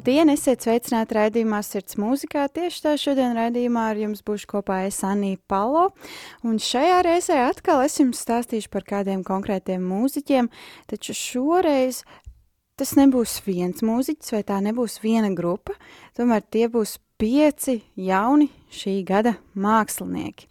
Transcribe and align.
Labdien, 0.00 0.30
esiet 0.32 0.64
sveicināti 0.64 1.12
raidījumā 1.12 1.58
Sirds 1.60 1.98
mūzikā. 2.00 2.46
Tieši 2.56 2.78
tā 2.86 2.94
šodien 2.96 3.34
raidījumā 3.36 3.82
ar 3.90 3.98
jums 4.00 4.22
būšu 4.24 4.48
kopā 4.48 4.78
es 4.86 5.02
Anī 5.04 5.34
Palo. 5.44 5.90
Un 6.40 6.56
šajā 6.56 7.02
reizē 7.04 7.36
atkal 7.44 7.84
es 7.84 7.98
jums 8.00 8.22
stāstīšu 8.24 8.72
par 8.72 8.86
kādiem 8.88 9.20
konkrētiem 9.28 9.84
mūziķiem, 9.84 10.48
taču 10.88 11.12
šoreiz 11.12 12.00
tas 12.80 12.96
nebūs 12.96 13.38
viens 13.44 13.84
mūziķis 13.84 14.32
vai 14.34 14.42
tā 14.48 14.58
nebūs 14.64 14.98
viena 15.04 15.28
grupa, 15.36 15.76
tomēr 16.16 16.44
tie 16.48 16.66
būs 16.72 16.96
pieci 17.20 17.80
jauni 18.00 18.48
šī 18.72 18.94
gada 19.04 19.34
mākslinieki. 19.60 20.46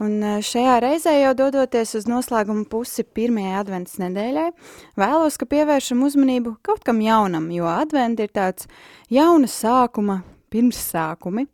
Un 0.00 0.14
e, 0.24 0.30
šajā 0.46 0.76
reizē 0.80 1.12
jau 1.18 1.34
dodoties 1.36 1.92
uz 1.98 2.06
noslēguma 2.08 2.64
pusi 2.72 3.04
pirmajai 3.04 3.58
adventas 3.60 3.98
nedēļai, 4.00 4.46
vēlos, 4.96 5.36
ka 5.36 5.48
pievēršam 5.50 6.06
uzmanību 6.06 6.56
kaut 6.64 6.86
kam 6.86 7.02
jaunam, 7.04 7.50
jo 7.52 7.68
advents 7.68 8.24
ir 8.24 8.32
tāds 8.32 8.70
jauna 9.12 9.50
sākuma 9.50 10.22
pirmssākumi. 10.54 11.44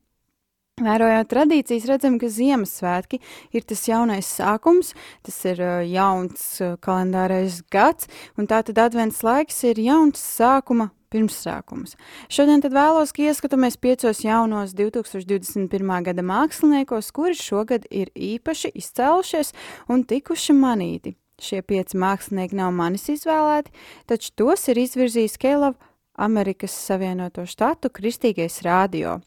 Vērojot 0.83 1.29
tradīcijas, 1.31 1.87
redzam, 1.91 2.17
ka 2.19 2.31
Ziemassvētki 2.33 3.20
ir 3.55 3.67
tas 3.69 3.84
jaunais 3.87 4.27
sākums, 4.27 4.93
tas 5.23 5.37
ir 5.47 5.62
jauns 5.91 6.48
kalendārais 6.83 7.61
gads, 7.70 8.11
un 8.39 8.51
tātad 8.51 8.81
advents 8.83 9.23
laiks 9.27 9.62
ir 9.69 9.79
jauns 9.83 10.23
sākuma 10.23 10.91
pirmsākums. 11.12 11.95
Šodien 12.33 12.62
tad 12.65 12.75
vēlos, 12.75 13.12
ka 13.15 13.27
ieskatāmies 13.29 13.79
piecos 13.81 14.25
jaunos 14.25 14.75
2021. 14.79 15.93
gada 16.09 16.25
māksliniekos, 16.27 17.12
kuri 17.15 17.39
šogad 17.39 17.87
ir 17.91 18.11
īpaši 18.17 18.73
izcēlušies 18.81 19.53
un 19.93 20.06
tikuši 20.09 20.56
manīti. 20.56 21.17
Šie 21.43 21.62
pieci 21.67 21.99
mākslinieki 21.99 22.59
nav 22.59 22.75
manis 22.77 23.09
izvēlēti, 23.11 23.73
taču 24.06 24.31
tos 24.39 24.69
ir 24.71 24.78
izvirzījis 24.83 25.41
Kēlavs 25.43 25.92
Amerikas 26.15 26.75
Savienoto 26.77 27.47
Štatu 27.49 27.91
Kristīgais 27.93 28.61
rādio. 28.67 29.21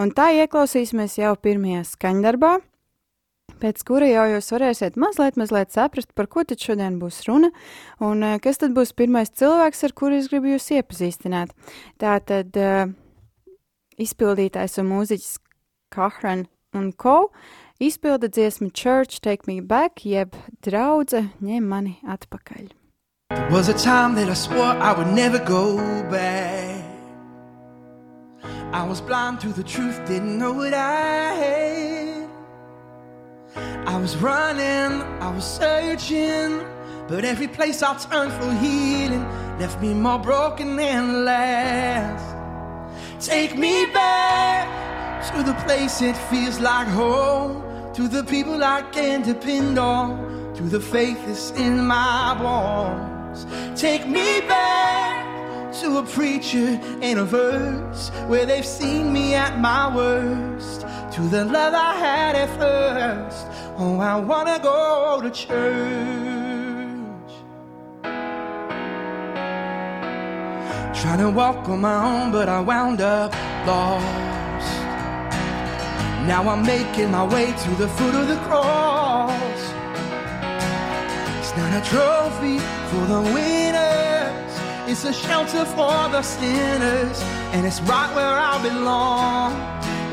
Un 0.00 0.12
tā 0.16 0.30
ieklausīsimies 0.40 1.18
jau 1.20 1.34
pirmajā 1.36 1.84
skaņdarbā, 1.90 2.54
pēc 3.60 3.82
kura 3.84 4.08
jau 4.08 4.24
jūs 4.34 4.48
varēsiet 4.54 4.96
mazliet, 5.00 5.36
mazliet 5.40 5.74
saprast, 5.74 6.14
par 6.16 6.30
ko 6.32 6.44
tad 6.48 6.62
šodien 6.62 6.96
būs 7.02 7.22
runa, 7.28 7.52
un 8.00 8.24
eh, 8.24 8.38
kas 8.42 8.62
tad 8.62 8.74
būs 8.76 8.94
pirmais 8.96 9.32
cilvēks, 9.32 9.84
ar 9.84 9.96
kuru 9.96 10.20
es 10.20 10.30
gribu 10.32 10.54
jūs 10.54 10.70
iepazīstināt. 10.78 11.52
Tā 12.00 12.16
tad 12.24 12.56
uh, 12.56 12.88
izpildītājs 14.00 14.80
un 14.80 14.90
mūziķis 14.94 15.38
Kahran 15.92 16.46
un 16.76 16.92
Ko 16.94 17.30
izpilda 17.82 18.30
dziesmu 18.30 18.70
Church 18.70 19.20
Take 19.20 19.50
Me 19.50 19.60
Back, 19.60 20.04
jeb 20.06 20.36
draudze 20.64 21.26
ņem 21.42 21.72
mani 21.72 21.98
atpakaļ. 22.06 22.79
There 23.30 23.48
was 23.48 23.68
a 23.68 23.74
time 23.74 24.16
that 24.16 24.28
I 24.28 24.34
swore 24.34 24.74
I 24.88 24.92
would 24.92 25.06
never 25.06 25.38
go 25.38 25.76
back. 26.10 26.84
I 28.72 28.84
was 28.84 29.00
blind 29.00 29.38
to 29.42 29.50
the 29.52 29.62
truth, 29.62 30.04
didn't 30.04 30.36
know 30.36 30.52
what 30.52 30.74
I 30.74 31.34
had. 31.34 32.28
I 33.86 33.96
was 33.98 34.16
running, 34.16 35.02
I 35.22 35.30
was 35.32 35.44
searching, 35.44 36.60
but 37.06 37.24
every 37.24 37.46
place 37.46 37.84
I 37.84 37.96
turned 37.98 38.32
for 38.32 38.52
healing 38.54 39.24
left 39.60 39.80
me 39.80 39.94
more 39.94 40.18
broken 40.18 40.74
than 40.74 41.24
last. 41.24 42.34
Take 43.24 43.56
me 43.56 43.86
back 43.94 44.66
to 45.32 45.44
the 45.44 45.54
place 45.64 46.02
it 46.02 46.16
feels 46.16 46.58
like 46.58 46.88
home, 46.88 47.62
to 47.94 48.08
the 48.08 48.24
people 48.24 48.64
I 48.64 48.82
can 48.90 49.22
depend 49.22 49.78
on, 49.78 50.52
to 50.54 50.64
the 50.64 50.80
faith 50.80 51.24
that's 51.26 51.52
in 51.52 51.86
my 51.86 52.34
bones. 52.34 53.09
Take 53.76 54.06
me 54.06 54.40
back 54.40 55.72
to 55.80 55.98
a 55.98 56.02
preacher 56.02 56.78
and 57.00 57.18
a 57.18 57.24
verse 57.24 58.10
where 58.26 58.44
they've 58.44 58.66
seen 58.66 59.12
me 59.12 59.34
at 59.34 59.58
my 59.58 59.94
worst. 59.94 60.80
To 61.12 61.22
the 61.22 61.44
love 61.44 61.74
I 61.74 61.94
had 61.94 62.36
at 62.36 62.48
first. 62.58 63.46
Oh, 63.78 63.98
I 63.98 64.16
wanna 64.20 64.58
go 64.62 65.20
to 65.22 65.30
church. 65.30 66.10
Trying 71.00 71.18
to 71.18 71.30
walk 71.30 71.68
on 71.68 71.80
my 71.80 72.04
own, 72.04 72.30
but 72.30 72.48
I 72.48 72.60
wound 72.60 73.00
up 73.00 73.32
lost. 73.66 74.70
Now 76.26 76.48
I'm 76.48 76.62
making 76.62 77.10
my 77.10 77.24
way 77.24 77.46
to 77.46 77.70
the 77.76 77.88
foot 77.88 78.14
of 78.14 78.28
the 78.28 78.36
cross. 78.46 79.09
Not 81.60 81.86
a 81.86 81.90
trophy 81.90 82.58
for 82.88 83.04
the 83.12 83.20
winners, 83.34 84.52
it's 84.88 85.04
a 85.04 85.12
shelter 85.12 85.66
for 85.66 86.08
the 86.08 86.22
sinners, 86.22 87.20
and 87.52 87.66
it's 87.66 87.82
right 87.82 88.10
where 88.16 88.34
I 88.52 88.56
belong. 88.62 89.52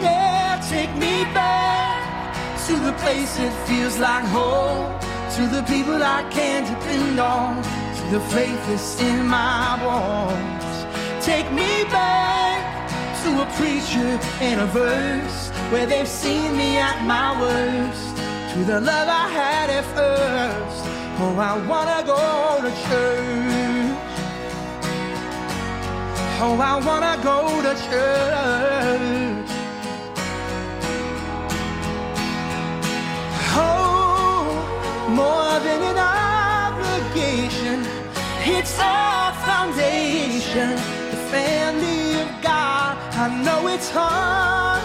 Yeah, 0.02 0.62
take 0.69 0.94
me 0.96 1.24
back 1.34 2.36
to 2.68 2.74
the 2.88 2.91
place 3.02 3.40
it 3.40 3.53
feels 3.66 3.97
like 3.97 4.25
home, 4.25 5.00
to 5.38 5.47
the 5.47 5.63
people 5.63 6.03
I 6.03 6.24
can 6.30 6.66
depend 6.66 7.18
on, 7.18 7.63
to 7.63 8.03
the 8.12 8.19
faith 8.36 8.62
that's 8.68 9.02
in 9.02 9.25
my 9.25 9.80
bones. 9.81 11.25
Take 11.25 11.50
me 11.53 11.86
back 11.86 12.90
to 13.24 13.30
a 13.41 13.46
preacher 13.56 14.19
and 14.41 14.59
a 14.59 14.68
verse 14.68 15.50
where 15.72 15.86
they've 15.86 16.09
seen 16.09 16.57
me 16.57 16.78
at 16.78 17.06
my 17.06 17.40
worst, 17.40 18.18
to 18.53 18.66
the 18.66 18.81
love 18.81 19.07
I 19.07 19.30
had 19.30 19.69
at 19.69 19.86
first. 19.96 20.87
Oh, 21.20 21.36
I 21.36 21.58
wanna 21.66 22.04
go 22.06 22.62
to 22.62 22.70
church. 22.86 23.98
Oh, 26.40 26.60
I 26.62 26.76
wanna 26.88 27.18
go 27.24 27.40
to 27.66 27.74
church. 27.90 29.50
Oh, 33.56 34.46
more 35.10 35.60
than 35.66 35.82
an 35.92 35.98
obligation, 35.98 37.80
it's 38.46 38.78
our 38.80 39.34
foundation. 39.50 40.70
The 41.14 41.22
family 41.34 42.22
of 42.22 42.30
God. 42.44 42.96
I 43.16 43.28
know 43.44 43.68
it's 43.70 43.90
hard. 43.90 44.84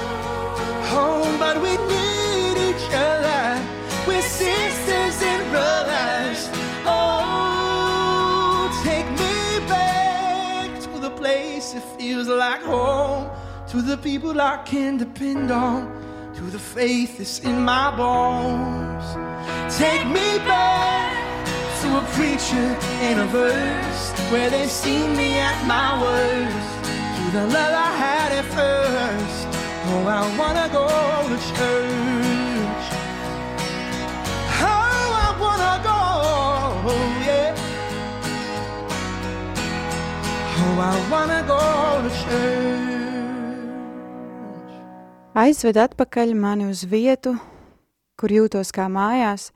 Oh, 0.94 1.28
but 1.38 1.56
we 1.60 1.72
need 1.92 2.56
each 2.70 2.88
other. 2.94 3.60
We're 4.06 4.22
sisters 4.22 4.71
feels 12.02 12.26
like 12.26 12.62
home. 12.62 13.30
To 13.68 13.80
the 13.80 13.96
people 13.96 14.40
I 14.40 14.56
can 14.72 14.96
depend 14.96 15.52
on. 15.52 15.80
To 16.34 16.44
the 16.56 16.58
faith 16.58 17.18
that's 17.18 17.38
in 17.50 17.56
my 17.72 17.86
bones. 17.96 19.06
Take 19.82 20.04
me 20.18 20.28
back 20.52 21.12
to 21.80 21.88
a 22.02 22.04
preacher 22.16 22.68
and 23.06 23.16
a 23.26 23.28
verse 23.40 24.02
where 24.32 24.50
they've 24.50 24.76
seen 24.84 25.08
me 25.16 25.30
at 25.50 25.58
my 25.74 25.90
worst. 26.04 26.72
To 27.16 27.24
the 27.36 27.44
love 27.56 27.74
I 27.88 27.92
had 28.04 28.30
at 28.40 28.46
first. 28.58 29.46
Oh, 29.90 30.04
I 30.18 30.22
wanna 30.40 30.66
go 30.80 30.86
to 31.32 31.38
church. 31.50 32.84
Oh, 34.70 35.06
I 35.26 35.30
wanna 35.44 35.74
go, 35.90 35.98
Aizved 45.32 45.78
atpakaļ 45.80 46.34
mani 46.36 46.66
uz 46.68 46.82
vietu, 46.84 47.32
kur 48.20 48.32
jūtos 48.34 48.68
kā 48.76 48.84
mājās, 48.92 49.46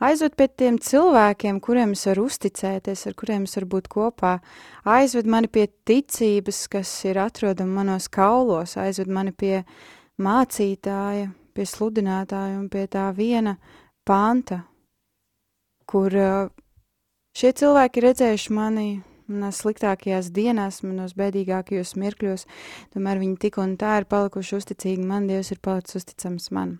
aizved 0.00 0.32
pie 0.40 0.46
tiem 0.48 0.78
cilvēkiem, 0.80 1.58
kuriem 1.60 1.92
es 1.92 2.06
varu 2.08 2.24
uzticēties, 2.30 3.02
ar 3.10 3.16
kuriem 3.18 3.44
es 3.44 3.58
varu 3.58 3.68
būt 3.74 3.90
kopā, 3.92 4.38
aizved 4.88 5.28
mani 5.28 5.50
pie 5.52 5.66
ticības, 5.84 6.62
kas 6.72 6.92
ir 7.04 7.20
atrodama 7.20 7.82
manos 7.82 8.08
kaulos, 8.08 8.78
aizved 8.80 9.12
mani 9.12 9.34
pie 9.36 9.60
mācītāja, 10.24 11.28
pie 11.52 11.66
sludinātāja 11.68 12.56
un 12.56 12.70
pie 12.72 12.86
tā 12.88 13.10
viena 13.12 13.58
panta, 14.08 14.62
kur 15.84 16.16
uh, 16.16 16.48
šie 17.36 17.52
cilvēki 17.52 18.06
redzējuši 18.08 18.56
mani 18.56 18.88
manās 19.28 19.62
sliktākajās 19.62 20.32
dienās, 20.34 20.82
manos 20.86 21.14
bēdīgākajos 21.18 21.94
mirkļos, 22.00 22.46
tomēr 22.94 23.20
viņi 23.22 23.36
tik 23.44 23.60
un 23.62 23.76
tā 23.80 23.98
ir 24.00 24.08
palikuši 24.10 24.56
uzticīgi 24.60 25.04
man, 25.04 25.28
Dievs 25.28 25.52
ir 25.54 25.60
palicis 25.62 26.00
uzticams 26.02 26.50
man. 26.56 26.78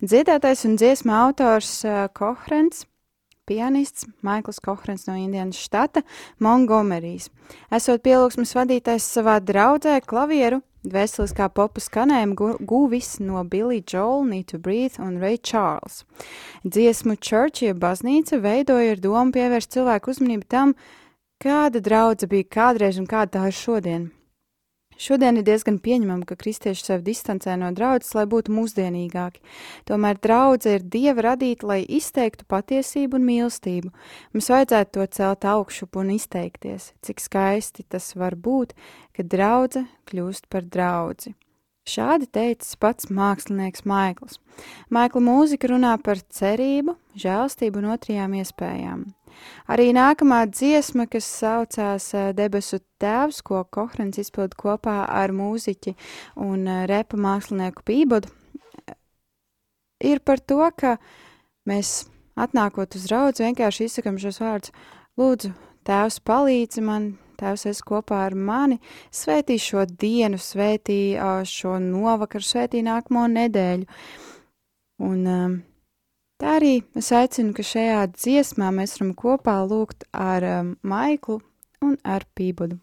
Dziedātais 0.00 0.64
un 0.68 0.78
dziesma 0.80 1.24
autors 1.26 1.80
uh, 1.84 2.06
Kohrens 2.14 2.86
pianists 3.50 4.06
Maikls 4.22 4.60
Kohrens 4.62 5.06
no 5.08 5.16
Indijas 5.18 5.58
štata 5.58 6.04
Montgomerijas. 6.38 7.30
Esot 7.74 8.04
pielūgsmes 8.06 8.54
vadītājs 8.54 9.08
savā 9.16 9.40
draudzē 9.42 9.96
klavieru, 10.06 10.60
dvēseliskā 10.86 11.50
popa 11.54 11.82
skanējumu 11.82 12.54
guvis 12.68 13.16
no 13.20 13.42
Billy 13.44 13.82
Joel, 13.82 14.24
Need 14.30 14.52
to 14.52 14.62
Breathe 14.62 15.02
un 15.02 15.18
Ray 15.18 15.38
Charles. 15.42 16.04
Dziesmu 16.64 17.18
Church, 17.18 17.64
jeb 17.66 17.82
baznīca, 17.82 18.38
veidoja 18.38 18.94
ar 18.94 19.02
domu 19.02 19.34
pievērst 19.34 19.74
cilvēku 19.74 20.14
uzmanību 20.14 20.46
tam, 20.48 20.76
Kāda 21.40 21.80
draudze 21.80 22.26
bija 22.28 22.44
kādreiz 22.52 22.98
un 23.00 23.06
kāda 23.08 23.38
tā 23.38 23.42
ir 23.48 23.54
šodien? 23.56 24.02
Šodien 25.00 25.38
ir 25.40 25.46
diezgan 25.46 25.78
pieņemama, 25.80 26.26
ka 26.28 26.36
kristieši 26.36 26.82
sevi 26.84 27.06
distancē 27.06 27.54
no 27.56 27.70
draudzes, 27.72 28.10
lai 28.12 28.26
būtu 28.28 28.52
mūsdienīgāki. 28.52 29.40
Tomēr 29.88 30.18
draudze 30.20 30.74
ir 30.76 30.84
dieva 30.84 31.30
radīta, 31.30 31.64
lai 31.70 31.78
izteiktu 31.80 32.44
patiesību 32.44 33.16
un 33.16 33.24
mīlestību. 33.24 33.88
Mums 34.34 34.52
vajadzētu 34.52 34.92
to 34.98 35.06
celt 35.16 35.46
augšup 35.48 35.96
un 36.02 36.10
izteikties, 36.18 36.90
cik 37.00 37.24
skaisti 37.24 37.86
tas 37.88 38.10
var 38.20 38.36
būt, 38.36 38.76
kad 39.16 39.32
draudze 39.32 39.86
kļūst 40.12 40.50
par 40.52 40.68
draudzi. 40.68 41.32
Šādi 41.88 42.28
teicis 42.28 42.76
pats 42.76 43.08
mākslinieks 43.08 43.86
Maikls. 43.88 44.36
Maikla 44.92 45.24
mūzika 45.24 45.72
runā 45.72 45.94
par 46.04 46.20
cerību, 46.20 46.98
žēlstību 47.16 47.80
un 47.80 47.94
otrajām 47.96 48.36
iespējām. 48.42 49.08
Arī 49.70 49.90
nākamā 49.96 50.44
dziesma, 50.50 51.06
kas 51.10 51.28
saucās 51.40 52.10
eh, 52.14 52.30
Debesu 52.36 52.80
tēvs, 53.00 53.40
ko 53.46 53.62
Kohrens 53.70 54.20
izpild 54.20 54.56
kopā 54.58 55.02
ar 55.08 55.34
mūziķi 55.36 55.94
un 56.46 56.66
eh, 56.66 56.84
repa 56.90 57.20
mākslinieku 57.20 57.84
Pībodu, 57.86 58.30
ir 60.00 60.22
par 60.24 60.40
to, 60.40 60.62
ka 60.76 60.96
mēs 61.68 62.08
atnākot 62.40 62.96
uz 62.96 63.08
raudzi 63.12 63.44
vienkārši 63.46 63.88
izsakam 63.88 64.18
šos 64.20 64.40
vārdus 64.40 64.72
Lūdzu, 65.20 65.50
tēvs 65.84 66.20
palīdzi 66.24 66.82
man, 66.86 67.10
tēvs 67.40 67.66
es 67.68 67.80
kopā 67.84 68.22
ar 68.28 68.36
mani, 68.36 68.78
svētī 69.12 69.58
šo 69.60 69.84
dienu, 69.84 70.38
svētī 70.40 71.00
šo 71.50 71.74
novakaru, 71.82 72.46
svētī 72.46 72.80
nākamo 72.86 73.26
nedēļu. 73.28 73.88
Un 75.00 75.26
um, 75.26 75.58
Tā 76.40 76.54
arī 76.56 76.78
es 76.96 77.10
aicinu, 77.12 77.50
ka 77.52 77.60
šajā 77.60 77.98
dziesmā 78.14 78.70
mēs 78.72 78.94
varam 78.96 79.10
kopā 79.12 79.58
lūgt 79.68 80.06
ar 80.16 80.46
um, 80.48 80.70
Maiklu 80.80 81.42
un 81.84 81.98
ar 82.00 82.24
Pībudu. 82.32 82.78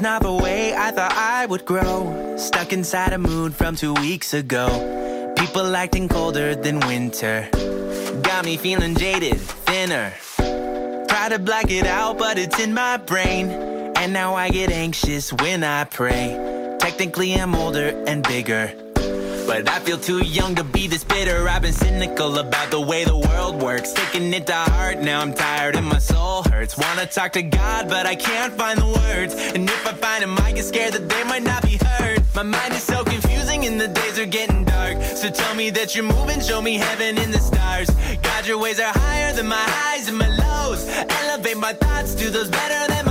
Not 0.00 0.22
the 0.22 0.32
way 0.32 0.74
I 0.74 0.90
thought 0.90 1.12
I 1.12 1.46
would 1.46 1.64
grow. 1.64 2.36
Stuck 2.36 2.72
inside 2.72 3.12
a 3.12 3.18
mood 3.18 3.54
from 3.54 3.76
two 3.76 3.94
weeks 3.94 4.34
ago. 4.34 5.34
People 5.36 5.74
acting 5.74 6.08
colder 6.08 6.54
than 6.54 6.80
winter. 6.80 7.48
Got 8.22 8.44
me 8.44 8.56
feeling 8.56 8.94
jaded, 8.94 9.38
thinner. 9.38 10.12
Try 11.08 11.28
to 11.30 11.38
black 11.38 11.70
it 11.70 11.86
out, 11.86 12.18
but 12.18 12.38
it's 12.38 12.58
in 12.58 12.74
my 12.74 12.96
brain. 12.96 13.50
And 13.96 14.12
now 14.12 14.34
I 14.34 14.50
get 14.50 14.70
anxious 14.70 15.32
when 15.32 15.64
I 15.64 15.84
pray. 15.84 16.76
Technically, 16.78 17.34
I'm 17.34 17.54
older 17.54 17.88
and 18.06 18.22
bigger. 18.22 18.89
But 19.50 19.68
I 19.68 19.80
feel 19.80 19.98
too 19.98 20.24
young 20.24 20.54
to 20.54 20.62
be 20.62 20.86
this 20.86 21.02
bitter. 21.02 21.48
I've 21.48 21.62
been 21.62 21.72
cynical 21.72 22.38
about 22.38 22.70
the 22.70 22.80
way 22.80 23.02
the 23.02 23.18
world 23.18 23.60
works. 23.60 23.92
Taking 23.92 24.32
it 24.32 24.46
to 24.46 24.54
heart, 24.54 25.00
now 25.00 25.20
I'm 25.20 25.34
tired 25.34 25.74
and 25.74 25.86
my 25.86 25.98
soul 25.98 26.44
hurts. 26.44 26.78
Wanna 26.78 27.06
talk 27.06 27.32
to 27.32 27.42
God, 27.42 27.88
but 27.88 28.06
I 28.06 28.14
can't 28.14 28.54
find 28.54 28.78
the 28.78 28.86
words. 28.86 29.34
And 29.34 29.68
if 29.68 29.84
I 29.84 29.92
find 29.94 30.22
them, 30.22 30.38
I 30.38 30.52
get 30.52 30.66
scared 30.66 30.92
that 30.92 31.08
they 31.08 31.24
might 31.24 31.42
not 31.42 31.64
be 31.64 31.78
heard. 31.84 32.22
My 32.32 32.44
mind 32.44 32.74
is 32.74 32.84
so 32.84 33.02
confusing 33.02 33.66
and 33.66 33.80
the 33.80 33.88
days 33.88 34.20
are 34.20 34.24
getting 34.38 34.64
dark. 34.64 35.02
So 35.02 35.28
tell 35.30 35.56
me 35.56 35.70
that 35.70 35.96
you're 35.96 36.04
moving, 36.04 36.40
show 36.40 36.62
me 36.62 36.74
heaven 36.74 37.18
in 37.18 37.32
the 37.32 37.40
stars. 37.40 37.90
God, 38.22 38.46
your 38.46 38.58
ways 38.58 38.78
are 38.78 38.92
higher 38.94 39.32
than 39.32 39.48
my 39.48 39.64
highs 39.66 40.06
and 40.06 40.16
my 40.16 40.28
lows. 40.28 40.86
Elevate 41.22 41.58
my 41.58 41.72
thoughts 41.72 42.14
to 42.14 42.30
those 42.30 42.48
better 42.48 42.92
than 42.92 43.04
my 43.04 43.09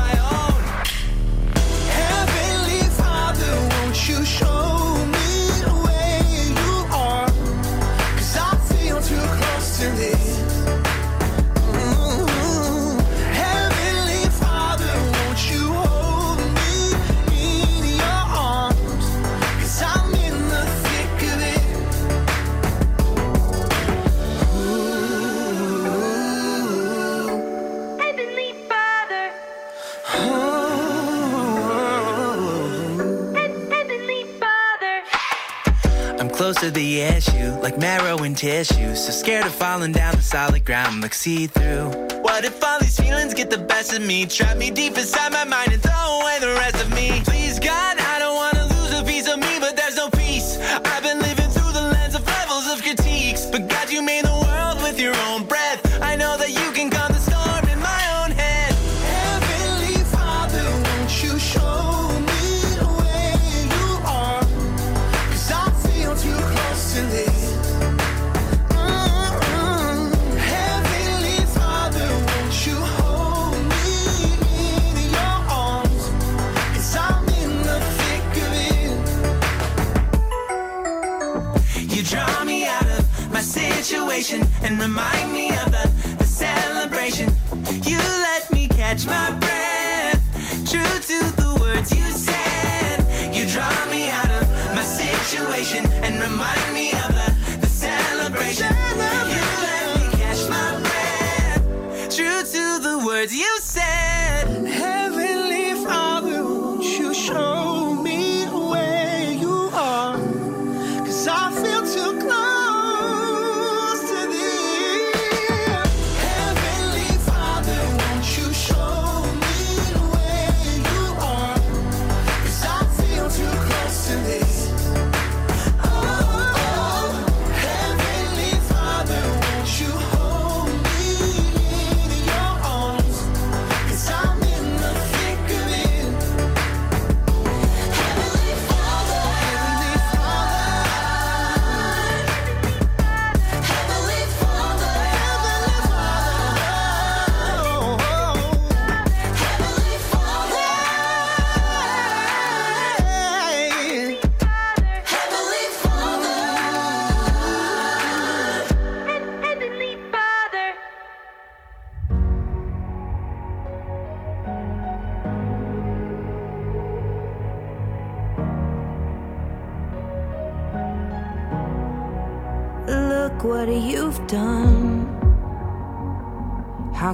close 36.39 36.56
to 36.56 36.71
the 36.71 37.01
issue, 37.01 37.51
like 37.62 37.77
marrow 37.77 38.18
and 38.19 38.38
tissue. 38.38 38.95
So 38.95 39.12
scared 39.12 39.45
of 39.45 39.53
falling 39.53 39.91
down 39.91 40.15
the 40.15 40.21
solid 40.21 40.63
ground, 40.63 41.01
like 41.01 41.13
see 41.13 41.47
through. 41.47 41.89
What 42.21 42.45
if 42.45 42.63
all 42.63 42.80
these 42.80 42.97
feelings 42.97 43.33
get 43.33 43.50
the 43.50 43.57
best 43.57 43.91
of 43.94 44.01
me? 44.01 44.25
Trap 44.25 44.56
me 44.56 44.71
deep 44.71 44.97
inside 44.97 45.33
my 45.33 45.44
mind 45.44 45.74
and 45.74 45.83
throw 45.83 46.21
away 46.21 46.38
the 46.39 46.53
rest 46.53 46.81
of 46.81 46.95
me. 46.95 47.21
Please, 47.25 47.49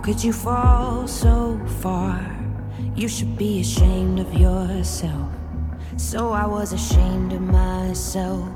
could 0.06 0.24
you 0.24 0.32
fall 0.32 1.08
so 1.08 1.60
far? 1.82 2.22
You 2.94 3.08
should 3.08 3.36
be 3.40 3.62
ashamed 3.62 4.20
of 4.20 4.32
yourself. 4.36 5.32
So 5.98 6.30
I 6.32 6.46
was 6.46 6.74
ashamed 6.74 7.34
of 7.34 7.42
myself. 7.42 8.48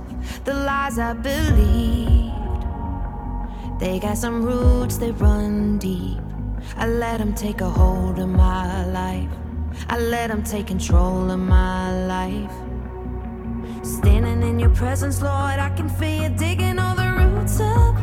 The 0.46 0.53
lies 0.53 1.00
I 1.00 1.13
believed, 1.13 2.36
they 3.79 3.98
got 3.98 4.20
some 4.20 4.44
roots 4.44 4.98
that 5.00 5.13
run 5.13 5.79
deep. 5.79 6.20
I 6.77 6.86
let 6.86 7.18
them 7.18 7.34
take 7.34 7.62
a 7.62 7.70
hold 7.70 8.20
of 8.20 8.29
my 8.29 8.86
life. 8.86 9.32
I 9.88 9.98
let 9.98 10.27
them 10.27 10.44
take 10.44 10.68
control 10.68 11.32
of 11.32 11.39
my 11.39 12.06
life. 12.06 12.53
Standing 13.84 14.44
in 14.48 14.60
your 14.60 14.75
presence, 14.75 15.20
Lord, 15.20 15.58
I 15.58 15.72
can 15.75 15.89
feel 15.89 16.22
you 16.22 16.29
digging 16.29 16.77
all 16.77 16.96
the 16.96 17.10
roots 17.12 17.60
up. 17.60 17.99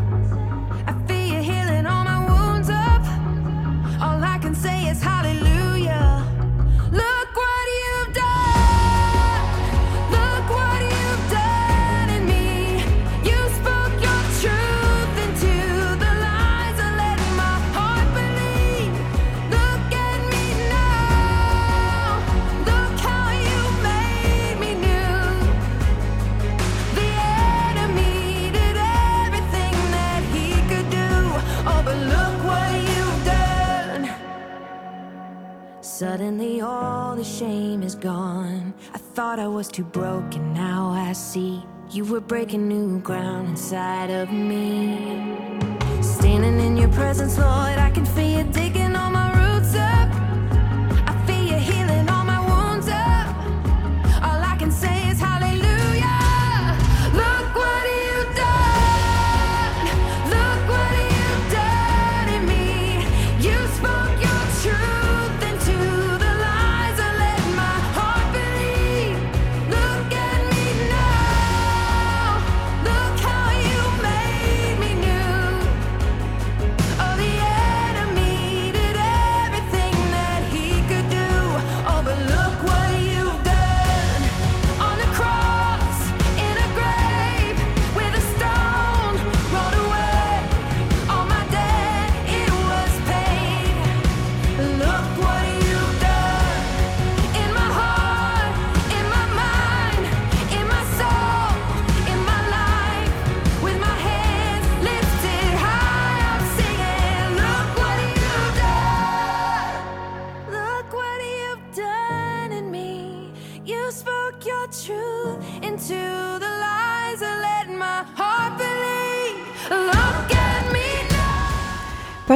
Suddenly, 35.98 36.60
all 36.60 37.16
the 37.16 37.24
shame 37.24 37.82
is 37.82 37.94
gone. 37.94 38.74
I 38.92 38.98
thought 38.98 39.38
I 39.38 39.48
was 39.48 39.66
too 39.66 39.84
broken, 39.84 40.52
now 40.52 40.90
I 40.90 41.14
see 41.14 41.64
you 41.90 42.04
were 42.04 42.20
breaking 42.20 42.68
new 42.68 43.00
ground 43.00 43.48
inside 43.48 44.10
of 44.10 44.30
me. 44.30 45.24
Standing 46.02 46.60
in 46.60 46.76
your 46.76 46.90
presence, 46.90 47.38
Lord, 47.38 47.78
I 47.78 47.90
can 47.94 48.04
feel 48.04 48.28
you 48.28 48.44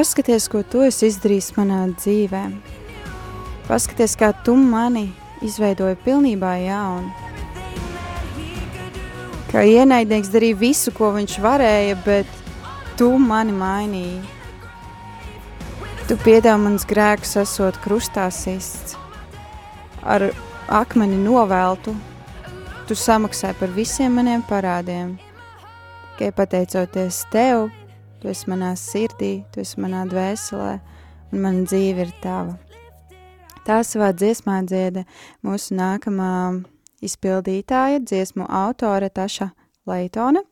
Paskaties, 0.00 0.46
ko 0.48 0.62
tu 0.64 0.80
esi 0.80 1.10
izdarījis 1.10 1.50
manā 1.58 1.82
dzīvē. 1.92 2.38
Paskaties, 3.66 4.14
kā 4.16 4.30
tu 4.46 4.54
mani 4.56 5.10
izveidoji 5.44 5.98
pilnībā 6.06 6.54
jaunu. 6.62 7.10
Kā 9.50 9.60
ienaidnieks 9.68 10.30
darīja 10.32 10.56
visu, 10.56 10.94
ko 10.96 11.10
viņš 11.18 11.34
varēja, 11.44 11.98
bet 12.06 12.30
tu 12.96 13.10
mani 13.20 13.52
mainīji. 13.52 14.22
Tu 16.08 16.16
piedāvā 16.24 16.56
manas 16.62 16.88
grēkus, 16.88 17.34
esot 17.42 17.76
krustā 17.84 18.30
sists. 18.32 18.96
Ar 20.00 20.30
akmeni 20.80 21.20
noveltu, 21.26 21.92
tu 22.88 22.96
samaksāji 22.96 23.60
par 23.60 23.76
visiem 23.76 24.16
maniem 24.16 24.48
parādiem. 24.48 25.18
Tikai 26.14 26.32
pateicoties 26.40 27.20
tev, 27.36 27.68
tu 28.20 28.28
esi 28.28 28.50
manā 28.50 28.74
sirdī, 28.78 29.40
tu 29.52 29.62
esi 29.64 29.80
manā 29.80 30.04
dvēselē, 30.08 30.74
un 31.32 31.42
mana 31.44 31.64
dzīve 31.64 32.06
ir 32.06 32.12
tava. 32.22 32.58
Tā 33.64 33.80
savā 33.84 34.10
dziesmā 34.16 34.60
dzieda 34.68 35.04
mūsu 35.46 35.76
nākamā 35.76 36.32
izpildītāja, 37.04 38.00
dziesmu 38.04 38.46
autore 38.48 39.10
Taša 39.12 39.50
Leitone, 39.88 40.42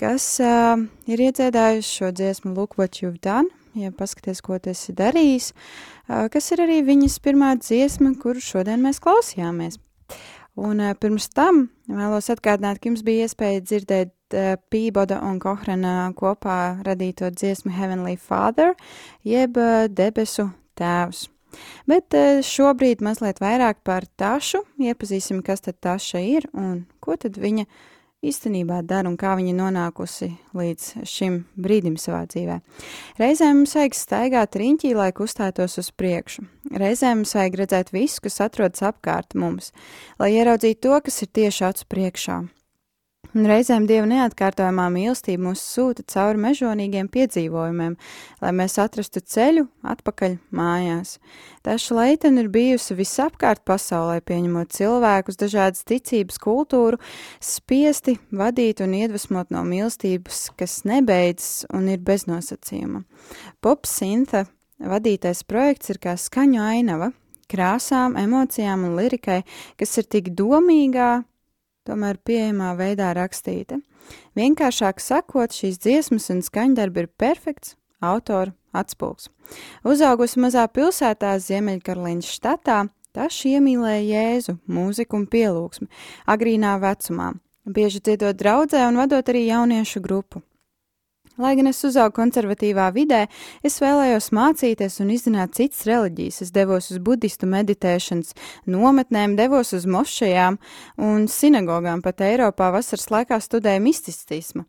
kas 0.00 0.26
uh, 0.44 0.76
ir 1.08 1.24
iedziedājusi 1.28 1.94
šo 2.00 2.12
dziesmu 2.14 2.54
Look 2.56 2.78
What 2.78 3.00
You've 3.02 3.20
Done, 3.24 3.52
ja 3.78 3.92
paskaties, 3.92 4.42
ko 4.44 4.58
tu 4.60 4.72
esi 4.72 4.94
darījis, 4.96 5.52
uh, 5.52 6.28
kas 6.32 6.52
ir 6.54 6.64
arī 6.64 6.82
viņas 6.86 7.18
pirmā 7.24 7.54
dziesma, 7.60 8.14
kuru 8.20 8.44
šodien 8.44 8.84
mēs 8.84 9.00
klausījāmies. 9.04 9.80
Un 10.58 10.84
uh, 10.84 10.94
pirms 10.98 11.28
tam 11.32 11.66
vēlos 11.88 12.30
atgādināt, 12.32 12.80
ka 12.80 12.90
jums 12.90 13.04
bija 13.06 13.28
iespēja 13.28 13.64
dzirdēt 13.64 14.14
Pīboda 14.34 15.20
un 15.24 15.38
Kohrana 15.42 16.12
kopā 16.16 16.78
radīto 16.86 17.30
dziesmu 17.34 17.72
Heavenly 17.74 18.16
Father, 18.16 18.74
jeb 19.24 19.58
uh, 19.60 19.86
debesu 19.88 20.50
tēvs. 20.78 21.26
Bet 21.88 22.14
uh, 22.16 22.40
šobrīd 22.44 23.04
mazliet 23.04 23.40
vairāk 23.42 23.80
par 23.86 24.06
tašu, 24.20 24.64
iepazīsim, 24.78 25.40
kas 25.46 25.64
tad 25.64 25.80
taša 25.80 26.24
ir 26.24 26.48
un 26.52 26.84
ko 27.00 27.16
tad 27.16 27.40
viņa 27.40 27.64
īstenībā 28.24 28.80
dara 28.86 29.06
un 29.10 29.16
kā 29.18 29.34
viņa 29.38 29.54
nonākusi 29.54 30.32
līdz 30.58 31.06
šim 31.06 31.38
brīdim 31.58 31.96
savā 32.00 32.24
dzīvē. 32.30 32.58
Reizēm 33.20 33.60
mums 33.60 33.76
vajag 33.78 33.94
staigāt 33.94 34.58
riņķī, 34.58 34.92
lai 34.98 35.10
kustētos 35.14 35.78
uz 35.78 35.90
priekšu. 35.94 36.44
Reizēm 36.74 37.22
mums 37.22 37.36
vajag 37.38 37.58
redzēt 37.62 37.94
visu, 37.94 38.22
kas 38.26 38.40
atrodas 38.44 38.82
apkārt 38.90 39.38
mums, 39.38 39.70
lai 40.18 40.34
ieraudzītu 40.34 40.88
to, 40.88 41.00
kas 41.06 41.22
ir 41.22 41.34
tieši 41.38 41.68
acu 41.70 41.90
priekšā. 41.94 42.40
Un 43.36 43.44
reizēm 43.44 43.84
Dieva 43.84 44.06
neatkārtojamā 44.08 44.86
mīlestība 44.90 45.50
mūs 45.50 45.60
sūta 45.60 46.02
cauri 46.08 46.40
mežonīgiem 46.40 47.10
piedzīvojumiem, 47.12 47.96
lai 48.40 48.52
mēs 48.56 48.78
atrastu 48.80 49.20
ceļu 49.20 49.66
atpakaļ 49.92 50.38
mājās. 50.56 51.18
Taša 51.66 51.98
leitene 51.98 52.42
ir 52.42 52.48
bijusi 52.54 52.96
visapkārt 52.96 53.62
pasaulē, 53.68 54.22
pieņemot 54.24 54.72
cilvēkus, 54.78 55.38
dažādas 55.44 55.84
ticības, 55.86 56.40
kultūru, 56.40 56.98
spiesti 57.44 58.16
vadīt 58.32 58.80
un 58.82 58.96
iedvesmot 58.96 59.52
no 59.52 59.62
mīlestības, 59.68 60.48
kas 60.56 60.80
nebeidzas 60.88 61.68
un 61.76 61.92
ir 61.92 62.00
bez 62.02 62.24
nosacījuma. 62.30 63.04
Popsinta 63.60 64.46
vadītais 64.80 65.44
projekts 65.44 65.92
ir 65.92 66.00
kā 66.00 66.16
skaņu 66.16 66.64
ainava, 66.64 67.12
krāsām, 67.52 68.16
emocijām 68.18 68.88
un 68.88 68.96
lirikai, 68.96 69.42
kas 69.76 69.98
ir 70.00 70.08
tik 70.08 70.32
domīgā, 70.38 71.18
tomēr 71.88 72.20
pieejamā 72.24 72.74
veidā 72.78 73.10
rakstīta. 73.16 73.80
Vienkāršāk 74.38 75.00
sakot, 75.02 75.52
šīs 75.52 75.80
dziesmas 75.82 76.28
un 76.32 76.44
skaņdarbi 76.44 77.04
ir 77.04 77.10
perfekts 77.20 77.74
autora 78.04 78.54
atspūgs. 78.76 79.28
Uzaugusi 79.88 80.40
mazā 80.44 80.66
pilsētā 80.70 81.34
Ziemeļkarolīnas 81.42 82.28
štatā, 82.38 82.84
tas 83.16 83.40
iemīlēja 83.48 84.04
Jēzu, 84.12 84.58
mūziku 84.68 85.22
un 85.22 85.26
pielūgsmi 85.32 85.88
agrīnā 86.28 86.76
vecumā, 86.82 87.32
bieži 87.66 88.04
dziedot 88.04 88.38
draudzē 88.38 88.84
un 88.88 89.00
vadot 89.02 89.32
arī 89.32 89.48
jauniešu 89.48 90.04
grupu. 90.04 90.44
Lai 91.38 91.52
gan 91.54 91.70
es 91.70 91.78
uzaugu 91.86 92.16
konservatīvā 92.16 92.88
vidē, 92.96 93.20
es 93.62 93.78
vēlējos 93.78 94.32
mācīties 94.34 94.98
un 95.04 95.12
izzināt 95.14 95.54
citas 95.54 95.84
reliģijas. 95.86 96.40
Es 96.42 96.50
devos 96.54 96.90
uz 96.90 96.98
budistu 96.98 97.46
meditēšanas 97.46 98.34
nometnēm, 98.66 99.36
devos 99.38 99.70
uz 99.76 99.86
mošajām 99.86 100.58
un 101.06 101.28
sinagogām, 101.30 102.02
pat 102.02 102.26
Eiropā 102.26 102.72
vasaras 102.74 103.06
laikā 103.14 103.38
studēju 103.44 103.86
misticismu. 103.86 104.66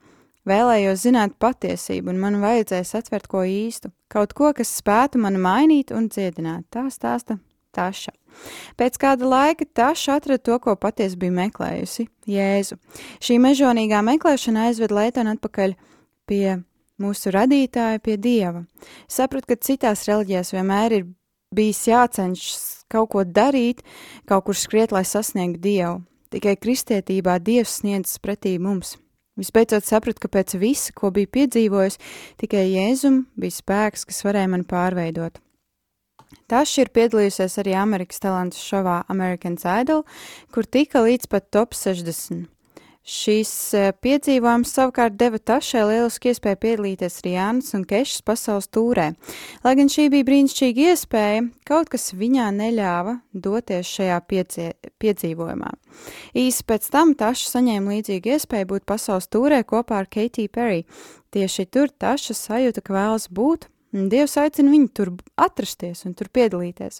Vēlējos 0.49 1.03
zināt 1.07 1.35
patiesību, 1.41 2.13
un 2.13 2.21
man 2.21 2.39
vajadzēs 2.43 2.95
atvert 3.01 3.27
ko 3.29 3.41
īstu, 3.49 3.89
kaut 4.09 4.37
ko, 4.37 4.53
kas 4.53 4.77
spētu 4.77 5.19
mani 5.21 5.41
mainīt 5.41 5.89
un 5.93 6.07
dziedināt. 6.13 6.69
Tā 6.69 6.85
stāsta 6.93 7.41
Taša. 7.75 8.13
Pēc 8.77 8.97
kāda 9.01 9.27
laika 9.29 9.65
Taša 9.65 10.17
atrada 10.17 10.41
to, 10.41 10.55
ko 10.61 10.75
patiesi 10.77 11.17
bija 11.17 11.33
meklējusi- 11.33 12.07
Jēzu. 12.37 12.77
Šī 13.21 13.37
mežonīgā 13.41 14.01
meklēšana 14.05 14.69
aizved 14.69 14.93
Leitonu 14.93 15.35
atpakaļ 15.35 15.75
pie 16.29 16.59
mūsu 17.01 17.33
radītāja, 17.33 18.01
pie 18.03 18.17
Dieva. 18.21 18.63
Sapratu, 19.09 19.51
ka 19.51 19.59
citās 19.65 20.05
reliģijās 20.09 20.53
vienmēr 20.53 20.97
ir 20.99 21.07
bijis 21.55 21.85
jācenšas 21.89 22.63
kaut 22.89 23.11
ko 23.13 23.25
darīt, 23.25 23.83
kaut 24.29 24.47
kur 24.47 24.57
skriet, 24.57 24.93
lai 24.93 25.05
sasniegtu 25.07 25.61
Dievu. 25.65 25.99
Tikai 26.29 26.55
kristietībā 26.61 27.39
Dievs 27.41 27.79
sniedzas 27.81 28.19
pretī 28.21 28.57
mums. 28.61 28.97
Visbeidzot 29.39 29.87
sapratu, 29.87 30.25
ka 30.25 30.29
pēc 30.33 30.57
visa, 30.59 30.93
ko 30.93 31.13
biju 31.15 31.29
piedzīvojis, 31.31 31.97
tikai 32.41 32.65
Jēzum 32.67 33.23
bija 33.39 33.55
spēks, 33.55 34.03
kas 34.09 34.19
varēja 34.27 34.51
mani 34.51 34.67
pārveidot. 34.67 35.39
Taša 36.51 36.83
ir 36.83 36.91
piedalījusies 36.93 37.57
arī 37.61 37.73
Amerikas 37.79 38.21
talantu 38.21 38.59
šovā 38.59 38.99
American 39.09 39.57
Idol, 39.63 40.03
kur 40.53 40.67
tika 40.67 41.01
līdz 41.05 41.29
pat 41.31 41.49
top 41.55 41.73
60. 41.77 42.49
Šīs 43.07 43.51
eh, 43.73 43.89
piedzīvojums 44.03 44.73
savukārt 44.75 45.15
deva 45.17 45.39
Tašai 45.39 45.85
lielisku 45.87 46.29
iespēju 46.29 46.59
piedalīties 46.61 47.21
Rijānas 47.25 47.71
un 47.77 47.85
Kešas 47.87 48.21
pasaules 48.27 48.67
tūrē. 48.69 49.07
Lai 49.63 49.73
gan 49.79 49.89
šī 49.89 50.09
bija 50.13 50.27
brīnišķīga 50.27 50.91
iespēja, 50.91 51.45
kaut 51.65 51.89
kas 51.93 52.11
viņā 52.13 52.49
neļāva 52.57 53.15
doties 53.33 53.87
šajā 53.87 54.19
piecie, 54.29 54.67
piedzīvojumā. 55.01 55.71
Īsi 56.37 56.67
pēc 56.67 56.91
tam 56.93 57.15
Taša 57.17 57.55
saņēma 57.55 57.95
līdzīgu 57.95 58.35
iespēju 58.35 58.71
būt 58.75 58.87
pasaules 58.89 59.31
tūrē 59.31 59.63
kopā 59.63 60.03
ar 60.03 60.11
Katy 60.11 60.49
Perry. 60.51 60.83
Tieši 61.33 61.69
tur 61.71 61.89
Taša 61.89 62.35
sajūta, 62.35 62.83
ka 62.83 62.99
vēlas 62.99 63.29
būt 63.31 63.71
Dievs 63.89 64.35
aicina 64.37 64.69
viņu 64.69 64.89
tur 64.93 65.09
atrasties 65.39 66.03
un 66.05 66.13
tur 66.13 66.27
piedalīties. 66.29 66.99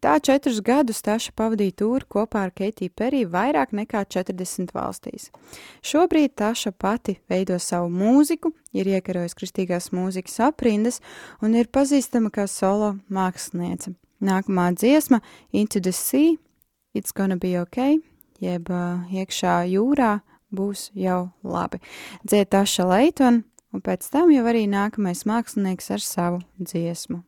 Tā 0.00 0.14
četrus 0.24 0.62
gadus 0.64 1.02
Taša 1.04 1.34
pavadīja 1.36 1.74
tūri 1.82 2.08
kopā 2.08 2.46
ar 2.46 2.54
Keitiju 2.56 2.94
Periju 2.96 3.28
vairāk 3.34 3.74
nekā 3.76 4.06
40 4.08 4.72
valstīs. 4.72 5.28
Šobrīd 5.84 6.32
Taša 6.40 6.72
pati 6.72 7.18
veido 7.28 7.58
savu 7.60 7.92
mūziku, 7.92 8.54
ir 8.72 8.88
iekarojusi 8.94 9.38
kristīgās 9.42 9.90
mūzikas 9.92 10.40
aprindas 10.48 11.02
un 11.44 11.52
ir 11.52 11.68
pazīstama 11.68 12.32
kā 12.32 12.48
solo 12.48 12.94
māksliniece. 13.12 13.92
Nākamā 14.24 14.70
dziesma 14.72 15.20
Into 15.52 15.80
the 15.84 15.92
Sea, 15.92 16.38
It's 16.94 17.12
Gonna 17.12 17.36
Be 17.36 17.58
Okay, 17.60 18.00
jeb 18.40 18.72
uh, 18.72 19.04
iekšā 19.12 19.66
jūrā 19.68 20.22
būs 20.52 20.90
jau 20.96 21.32
labi. 21.44 21.80
Dzied 22.24 22.48
Taša 22.52 22.88
Leitona 22.88 23.51
un 23.72 23.82
pēc 23.84 24.08
tam 24.12 24.32
jau 24.34 24.44
arī 24.48 24.66
nākamais 24.70 25.24
mākslinieks 25.28 25.92
ar 25.96 26.04
savu 26.04 26.42
dziesmu. 26.60 27.22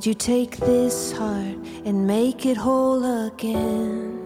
Would 0.00 0.06
you 0.06 0.14
take 0.14 0.56
this 0.56 1.12
heart 1.12 1.58
and 1.84 2.06
make 2.06 2.46
it 2.46 2.56
whole 2.56 3.26
again? 3.26 4.18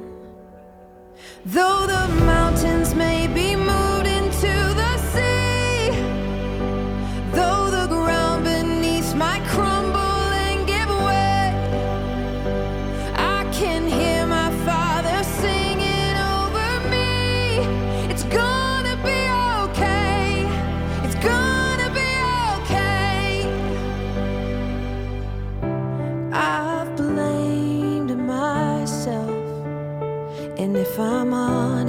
Though 1.44 1.84
the 1.88 2.06
mountains 2.24 2.94
may 2.94 3.26
be 3.26 3.56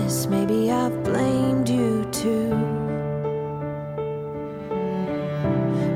honest, 0.06 0.30
maybe 0.30 0.72
I've 0.72 1.04
blamed 1.04 1.68
you 1.68 2.08
too. 2.12 2.50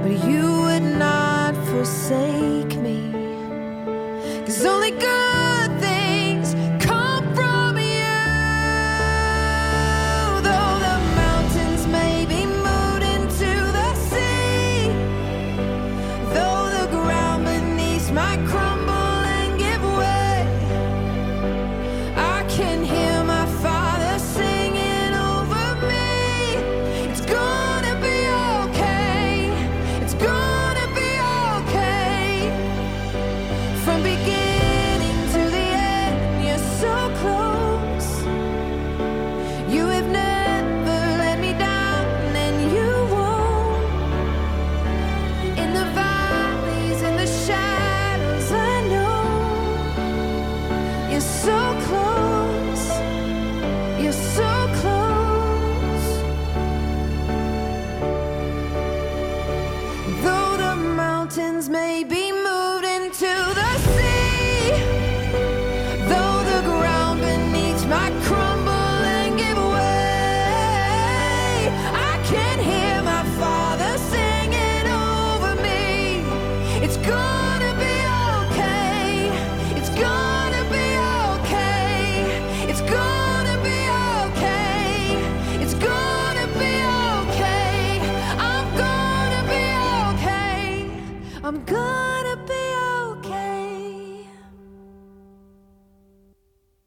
But 0.01 0.27
you 0.27 0.61
would 0.63 0.83
not 0.97 1.55
forsake 1.67 2.75
me. 2.77 3.11
Cause 4.45 4.65
only 4.65 4.91
good 4.91 5.18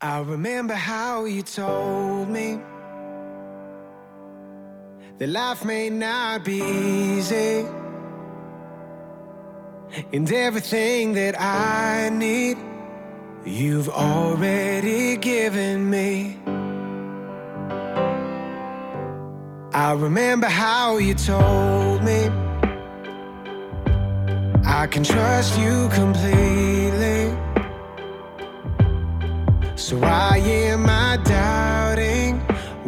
I 0.05 0.19
remember 0.19 0.75
how 0.75 1.27
you 1.27 1.43
told 1.43 2.29
me 2.29 2.59
that 5.19 5.29
life 5.29 5.65
may 5.65 5.91
not 5.91 6.45
be 6.45 6.61
easy, 6.61 7.65
and 10.13 10.33
everything 10.33 11.13
that 11.13 11.41
I 11.41 12.09
need, 12.09 12.59
you've 13.47 13.89
already 13.91 15.19
given 15.19 15.89
me. 15.89 16.37
I 19.73 19.93
remember 19.93 20.49
how 20.49 20.97
you 20.97 21.15
told 21.15 22.03
me 22.03 22.29
I 24.65 24.89
can 24.91 25.05
trust 25.05 25.57
you 25.61 25.89
completely. 25.91 26.72
So 29.93 29.99
why 29.99 30.39
am 30.39 30.87
I 30.89 31.19
doubting 31.19 32.39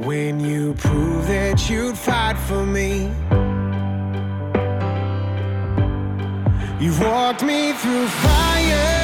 when 0.07 0.41
you 0.41 0.73
prove 0.73 1.27
that 1.27 1.69
you'd 1.69 1.99
fight 1.99 2.39
for 2.49 2.65
me? 2.65 3.11
You've 6.83 6.99
walked 7.03 7.43
me 7.43 7.75
through 7.75 8.07
fire. 8.07 9.04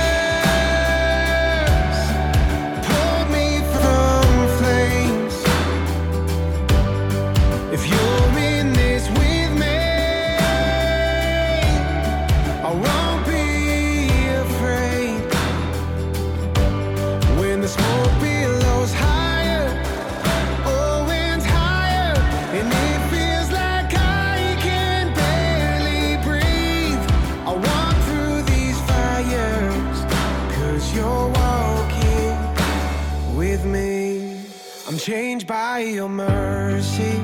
By 35.51 35.81
your 35.81 36.09
mercy, 36.09 37.17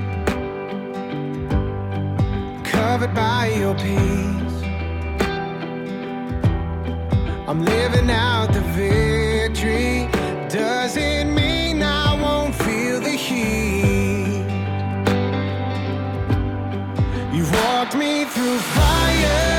covered 2.65 3.15
by 3.15 3.53
your 3.57 3.73
peace. 3.77 4.59
I'm 7.47 7.65
living 7.65 8.11
out 8.11 8.53
the 8.53 8.63
victory. 8.75 10.09
Doesn't 10.49 11.33
mean 11.37 11.81
I 11.85 12.21
won't 12.21 12.53
feel 12.53 12.99
the 13.01 13.17
heat. 13.27 14.45
You've 17.33 17.53
walked 17.53 17.95
me 17.95 18.25
through 18.25 18.59
fire. 18.59 19.56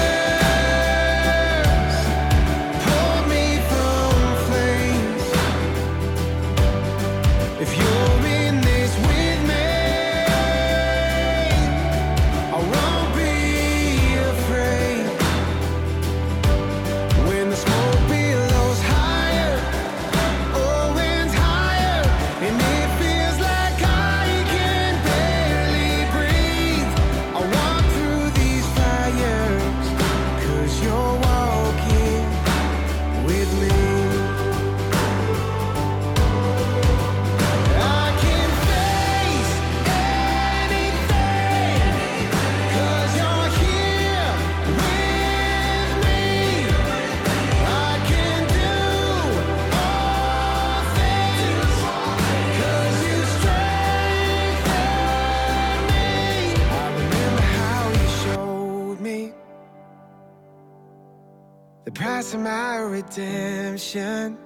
Of 62.18 62.40
my 62.40 62.78
redemption. 62.78 64.38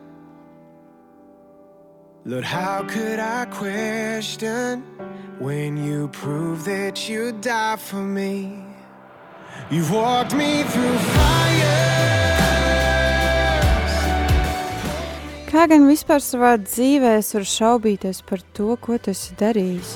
Lord, 2.25 2.43
how 2.43 2.83
could 2.83 3.19
I 3.19 3.45
question 3.45 4.83
when 5.39 5.77
you 5.77 6.09
prove 6.09 6.65
that 6.65 7.07
you 7.07 7.31
died 7.31 7.79
for 7.79 8.03
me? 8.03 8.63
You've 9.69 9.91
walked 9.91 10.33
me 10.35 10.63
through 10.63 10.97
fire. 11.15 12.11
Kā 15.47 15.67
gan 15.67 15.87
vispār 15.87 16.19
savā 16.23 16.57
dzīvē 16.59 17.17
es 17.19 17.33
varu 17.35 17.47
šaubīties 17.47 18.21
par 18.27 18.43
to, 18.55 18.75
ko 18.79 18.97
tu 18.99 19.11
esi 19.11 19.35
darījis? 19.39 19.95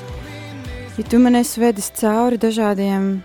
Ja 0.97 1.03
tu 1.11 1.19
man 1.19 1.35
esi 1.35 1.59
vedis 1.59 1.91
cauri 1.95 2.39
dažādiem 2.39 3.21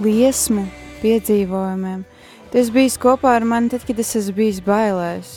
liesmu 0.00 0.66
piedzīvojumiem, 1.02 2.04
Tu 2.52 2.60
esi 2.60 2.68
bijis 2.68 2.98
kopā 3.00 3.30
ar 3.38 3.46
mani 3.48 3.70
tad, 3.72 3.86
kad 3.88 4.00
es 4.02 4.10
esmu 4.18 4.34
bijis 4.36 4.58
bailēs. 4.66 5.28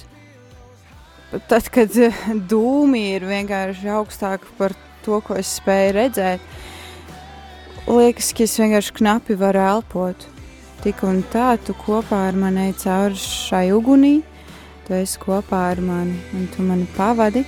Tad, 1.47 1.69
kad 1.71 1.95
eh, 1.95 2.17
dūmi 2.51 3.06
ir 3.13 3.23
vienkārši 3.23 3.88
augstāki 3.95 4.51
par 4.58 4.75
to, 5.06 5.21
ko 5.23 5.38
es 5.39 5.54
spēju 5.62 5.93
redzēt, 5.95 6.43
liekas, 7.88 8.34
ka 8.36 8.43
es 8.43 8.58
vienkārši 8.60 8.97
knapi 8.99 9.39
varu 9.39 9.63
elpot. 9.63 10.28
Tik 10.84 11.08
un 11.08 11.23
tā, 11.32 11.54
tu 11.63 11.78
kopā 11.86 12.25
ar 12.28 12.36
mani 12.36 12.67
ej 12.67 12.78
cauri 12.84 13.23
šai 13.23 13.69
ugunī, 13.80 14.17
tu 14.84 14.99
esi 14.99 15.21
kopā 15.23 15.69
ar 15.71 15.80
mani 15.80 16.19
un 16.36 16.49
tu 16.51 16.67
mani 16.67 16.84
pavadi, 16.99 17.47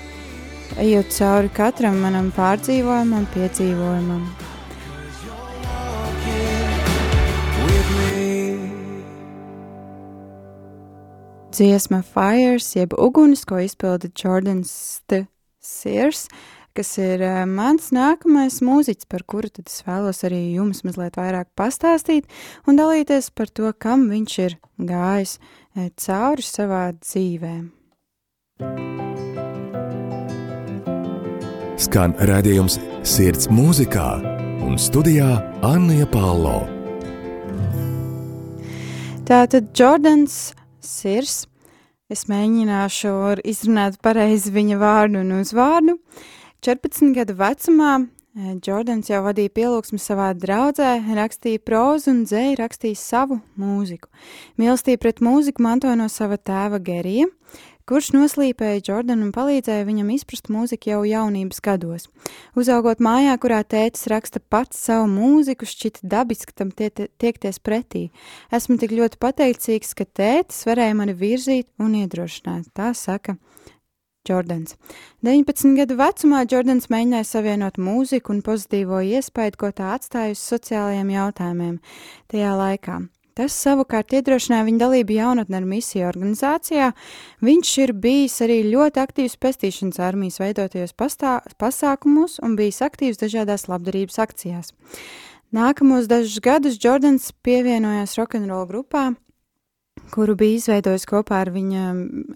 ejot 0.80 1.12
cauri 1.20 1.52
katram 1.60 2.00
manam 2.08 2.32
pārdzīvojumam, 2.40 3.28
piedzīvojumam. 3.36 4.47
Dziesma 11.58 12.04
Fires, 12.06 12.76
jeb 12.76 12.94
uguns, 12.94 13.42
ko 13.46 13.58
izpilda 13.64 14.10
Jordans 14.14 14.72
Sears, 15.58 16.28
kas 16.78 16.92
ir 17.02 17.24
uh, 17.26 17.40
mans 17.50 17.90
nākamais 17.96 18.60
mūziķis, 18.62 19.08
par 19.10 19.24
kuru 19.26 19.50
tad 19.50 19.72
es 19.72 19.82
vēlos 19.88 20.22
arī 20.28 20.42
jums 20.54 20.84
mazliet 20.86 21.18
vairāk 21.18 21.50
pastāstīt 21.58 22.30
un 22.70 22.78
dalīties 22.78 23.32
par 23.34 23.50
to, 23.50 23.72
kam 23.74 24.06
viņš 24.12 24.36
ir 24.44 24.58
gājis 24.78 25.40
uh, 25.40 25.90
cauri 25.98 26.46
savā 26.46 26.84
dzīvē. 27.00 27.56
Skan 31.82 32.14
redzējums 32.30 32.78
sirds 33.06 33.50
mūzikā 33.50 34.12
un 34.68 34.78
studijā 34.82 35.34
Anna 35.66 36.06
Palo. 36.14 36.60
Tātad 39.28 39.74
Jordans 39.76 40.54
Sirs. 40.88 41.46
Es 42.08 42.26
mēģināšu 42.32 43.14
izrunāt 43.44 44.00
pareizi 44.04 44.54
viņa 44.56 44.78
vārdu 44.80 45.24
un 45.26 45.42
uzvārdu. 45.42 45.98
14 46.64 47.12
gadu 47.18 47.36
vecumā 47.38 47.98
Jordans 48.38 49.08
jau 49.10 49.24
vadīja 49.26 49.50
pielūgsmu 49.50 49.98
savā 49.98 50.28
draudzē, 50.38 50.92
rakstīja 51.18 51.62
prózu 51.66 52.12
un 52.12 52.20
dzēju, 52.30 52.60
rakstīja 52.60 53.00
savu 53.02 53.40
mūziku. 53.58 54.12
Mīlestība 54.62 55.02
pret 55.08 55.24
mūziku 55.26 55.66
mantoja 55.66 55.96
no 55.98 56.06
sava 56.14 56.38
tēva 56.38 56.78
Gerija, 56.78 57.26
kurš 57.88 58.12
noslīpēja 58.16 58.84
Jordanu 58.90 59.28
un 59.28 59.34
palīdzēja 59.36 59.86
viņam 59.88 60.12
izprast 60.16 60.52
mūziku 60.54 60.92
jau 60.92 61.02
jaunības 61.08 61.62
gados. 61.64 62.08
Uzaugot 62.60 63.02
mājā, 63.04 63.38
kurā 63.42 63.62
tētis 63.64 64.10
raksta 64.12 64.42
pats 64.44 64.82
savu 64.90 65.08
mūziku, 65.12 65.68
šķita 65.68 66.04
dabiski 66.04 66.56
tam 66.58 66.74
tie, 66.76 66.92
tiekties 66.92 67.62
pretī. 67.64 68.10
Esmu 68.52 68.78
tik 68.82 68.96
ļoti 68.98 69.22
pateicīgs, 69.24 69.96
ka 69.98 70.06
tētis 70.06 70.66
varēja 70.68 71.00
mani 71.00 71.16
virzīt 71.18 71.72
un 71.80 71.96
iedrošināt, 72.04 72.74
tā 72.76 72.94
saka. 72.98 73.38
Jordans. 74.28 74.76
19 75.24 75.78
gadu 75.78 75.96
vecumā 75.96 76.44
Jordans 76.52 76.90
mēģināja 76.92 77.28
savienot 77.30 77.80
mūziku 77.80 78.36
un 78.36 78.44
pozitīvo 78.44 79.00
iespēju, 79.16 79.56
ko 79.56 79.72
tā 79.72 79.94
atstāja 79.96 80.36
uz 80.36 80.44
sociālajiem 80.44 81.14
jautājumiem 81.16 81.78
tajā 82.34 82.58
laikā. 82.60 83.06
Tas 83.38 83.54
savukārt 83.54 84.16
iedrošināja 84.18 84.66
viņa 84.66 84.82
dalību 84.82 85.14
jaunatnes 85.14 85.66
misiju 85.70 86.08
organizācijā. 86.10 86.88
Viņš 87.46 87.74
ir 87.84 87.94
bijis 87.94 88.40
arī 88.42 88.64
ļoti 88.66 89.04
aktīvs 89.04 89.38
pestīšanas 89.44 90.02
armijas 90.02 90.40
veidotajos 90.42 90.96
pastā, 90.98 91.36
pasākumos 91.62 92.40
un 92.42 92.56
bijis 92.58 92.82
aktīvs 92.88 93.22
dažādās 93.22 93.68
labdarības 93.70 94.18
akcijās. 94.26 94.74
Nākamos 95.54 96.10
dažus 96.10 96.42
gadus 96.42 96.80
Jordans 96.82 97.30
pievienojās 97.46 98.18
rokenrola 98.18 98.66
grupā, 98.68 99.06
kuru 100.12 100.34
bija 100.40 100.58
izveidojis 100.58 101.06
kopā 101.08 101.44
ar 101.46 101.54
viņa, 101.54 101.86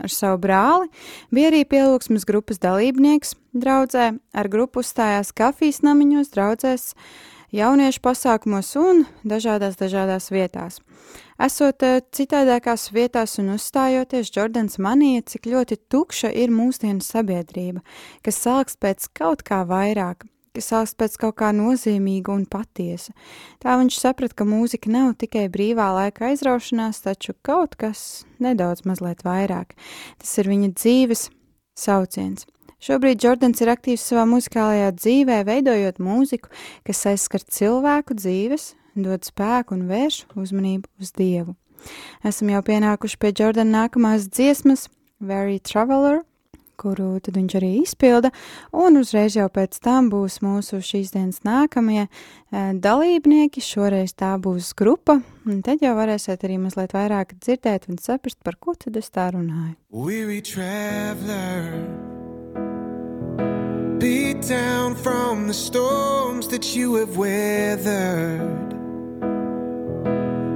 ar 0.05 0.13
savu 0.13 0.37
brāli, 0.45 0.87
bija 1.33 1.49
arī 1.51 1.65
pielūgsmes 1.65 2.29
grupas 2.29 2.61
dalībnieks 2.61 3.35
draudzē, 3.57 4.13
ar 4.37 4.53
grupu 4.53 4.85
uzstājās 4.85 5.33
kafijas 5.33 5.81
namiņos, 5.85 6.31
draudzēs, 6.35 6.91
jauniešu 7.55 8.01
pasākumos 8.03 8.73
un 8.79 9.05
dažādās, 9.27 9.77
dažādās 9.79 10.31
vietās. 10.31 10.79
Esot 11.41 11.83
uh, 11.85 11.99
citādākās 12.13 12.89
vietās 12.95 13.37
un 13.41 13.55
uzstājoties, 13.55 14.31
Jordans 14.35 14.77
manīja, 14.81 15.25
cik 15.33 15.49
ļoti 15.51 15.79
tukša 15.91 16.31
ir 16.37 16.53
mūsdienu 16.53 17.03
sabiedrība, 17.03 17.81
kas 18.25 18.43
sāks 18.45 18.77
pēc 18.79 19.09
kaut 19.17 19.43
kā 19.47 19.63
vairāk, 19.67 20.27
kas 20.55 20.69
sāks 20.71 20.95
pēc 20.99 21.17
kaut 21.21 21.37
kā 21.41 21.51
nozīmīga 21.55 22.33
un 22.35 22.45
patiesa. 22.49 23.15
Tā 23.63 23.77
viņš 23.79 23.99
saprata, 24.03 24.37
ka 24.41 24.47
mūzika 24.47 24.91
nav 24.91 25.15
tikai 25.21 25.47
brīvā 25.51 25.89
laika 25.97 26.29
aizraušanās, 26.31 27.03
taču 27.07 27.35
kaut 27.45 27.77
kas 27.79 28.23
nedaudz 28.43 28.85
mazliet 28.87 29.25
vairāk. 29.27 29.75
Tas 30.21 30.37
ir 30.41 30.51
viņa 30.51 30.73
dzīves 30.75 31.29
sauciens. 31.77 32.47
Šobrīd 32.81 33.21
Jordans 33.21 33.61
ir 33.61 33.69
aktīvs 33.69 34.03
savā 34.09 34.23
muzikālajā 34.25 34.87
dzīvē, 34.97 35.35
veidojot 35.45 35.99
mūziku, 36.01 36.49
kas 36.87 37.03
aizskar 37.11 37.43
cilvēku 37.45 38.17
dzīves, 38.17 38.71
dod 38.97 39.27
spēku 39.27 39.77
un 39.77 39.83
vērš 39.91 40.23
uzmanību 40.33 40.89
uz 40.97 41.13
Dievu. 41.13 41.53
Esam 42.25 42.49
jau 42.49 42.63
pienākuši 42.65 43.21
pie 43.21 43.33
Jordana 43.37 43.83
nākamās 43.83 44.25
dziesmas, 44.33 44.87
Very 45.21 45.59
Traveler, 45.61 46.23
kuru 46.81 47.19
tad 47.21 47.37
viņš 47.37 47.55
arī 47.59 47.69
izpilda, 47.83 48.31
un 48.73 48.97
uzreiz 48.97 49.35
jau 49.37 49.45
pēc 49.53 49.77
tam 49.85 50.09
būs 50.09 50.39
mūsu 50.41 50.81
šīs 50.81 51.13
dienas 51.13 51.43
nākamie 51.45 52.07
uh, 52.07 52.71
dalībnieki, 52.73 53.61
šoreiz 53.61 54.15
tā 54.17 54.33
būs 54.41 54.73
grupa, 54.77 55.19
un 55.45 55.61
tad 55.65 55.85
jau 55.85 55.93
varēsiet 55.99 56.47
arī 56.47 56.57
mazliet 56.63 56.97
vairāk 56.97 57.37
dzirdēt 57.37 57.91
un 57.93 58.01
saprast, 58.01 58.41
par 58.41 58.57
ko 58.57 58.73
tad 58.73 58.97
es 58.97 59.13
tā 59.13 59.29
runāju. 59.35 59.77
Weary 59.93 60.41
traveler, 60.41 61.69
beat 64.01 64.41
down 64.41 64.95
from 64.95 65.47
the 65.47 65.53
storms 65.53 66.47
that 66.47 66.75
you 66.75 66.95
have 66.95 67.17
weathered. 67.17 68.71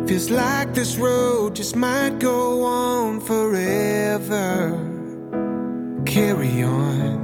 Feels 0.07 0.31
like 0.31 0.73
this 0.73 0.97
road 0.97 1.55
just 1.55 1.75
might 1.75 2.17
go 2.17 2.63
on 2.63 3.21
forever. 3.21 4.81
carry 6.07 6.63
on. 6.63 7.21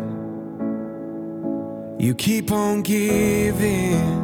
You 2.00 2.14
keep 2.14 2.52
on 2.52 2.84
giving. 2.84 4.20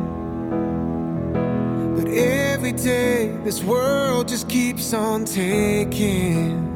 But 1.96 2.08
every 2.10 2.74
day, 2.74 3.36
this 3.44 3.64
world 3.64 4.28
just 4.28 4.48
keeps 4.48 4.94
on 4.94 5.26
taking. 5.26 6.68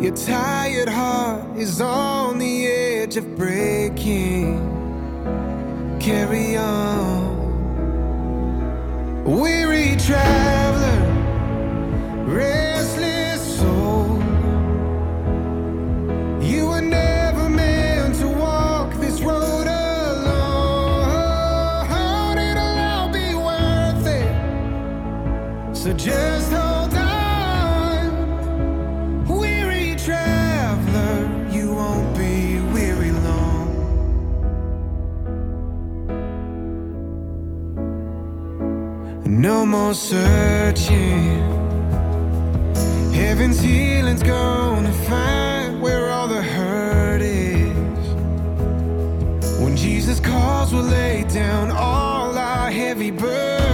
Your 0.00 0.16
tired 0.16 0.88
heart 0.88 1.56
is 1.56 1.80
on 1.80 2.38
the 2.38 2.66
edge 2.66 2.87
edge 2.98 3.16
of 3.16 3.36
breaking. 3.36 4.58
Carry 6.00 6.56
on, 6.56 7.36
weary 9.24 9.96
traveler, 9.96 11.00
restless 12.26 13.58
soul. 13.58 14.18
You 16.42 16.66
were 16.70 16.80
never 16.80 17.48
meant 17.48 18.16
to 18.16 18.28
walk 18.28 18.92
this 18.94 19.20
road 19.20 19.68
alone. 19.68 21.18
it 22.38 22.58
all 22.58 23.08
be 23.12 23.34
worth 23.34 24.06
it. 24.06 24.32
So 25.76 25.92
just 25.92 26.27
No 39.38 39.64
more 39.64 39.94
searching. 39.94 41.38
Heaven's 43.12 43.60
healing's 43.60 44.24
gonna 44.24 44.92
find 44.92 45.80
where 45.80 46.10
all 46.10 46.26
the 46.26 46.42
hurt 46.42 47.22
is. 47.22 47.70
When 49.60 49.76
Jesus 49.76 50.18
calls, 50.18 50.72
we'll 50.72 50.82
lay 50.82 51.22
down 51.28 51.70
all 51.70 52.36
our 52.36 52.68
heavy 52.68 53.12
burdens. 53.12 53.67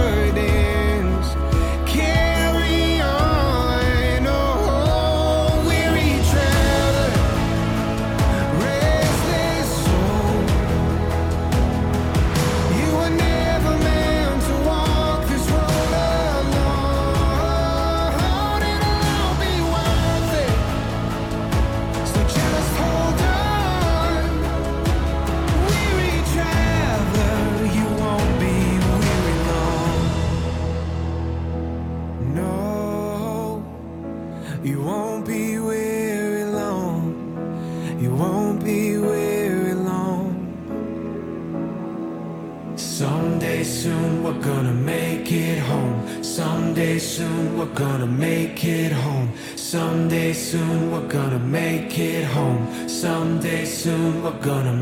Soon 43.65 44.23
we're 44.23 44.41
gonna 44.41 44.73
make 44.73 45.31
it 45.31 45.59
home. 45.59 46.23
Someday 46.23 46.99
soon 46.99 47.57
we're 47.57 47.73
gonna 47.73 48.05
make 48.05 48.63
it 48.63 48.91
home. 48.91 49.33
Someday 49.55 50.33
soon 50.33 50.91
we're 50.91 51.07
gonna 51.07 51.39
make 51.39 51.97
it 51.97 52.25
home. 52.25 52.87
Someday 52.87 53.65
soon 53.65 54.23
we're 54.23 54.39
gonna 54.39 54.73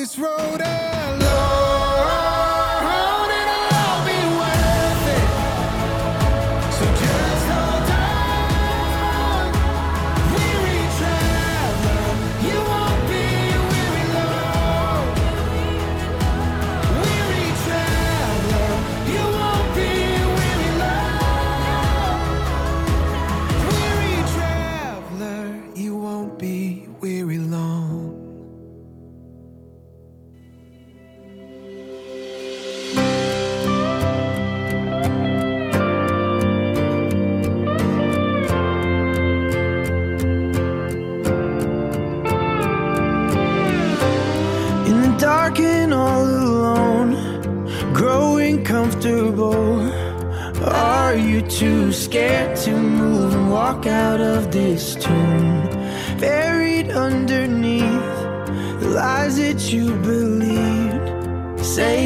this 0.00 0.18
road 0.18 0.62
eh? 0.62 0.79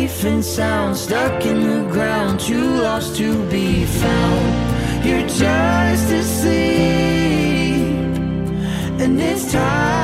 Safe 0.05 0.25
and 0.25 0.45
sound, 0.45 0.95
stuck 0.99 1.47
in 1.47 1.63
the 1.63 1.91
ground, 1.91 2.39
too 2.39 2.63
lost 2.83 3.17
to 3.17 3.43
be 3.49 3.87
found. 3.87 5.07
You're 5.07 5.27
just 5.27 6.11
asleep, 6.13 6.59
and 9.01 9.19
it's 9.19 9.51
time 9.51 10.04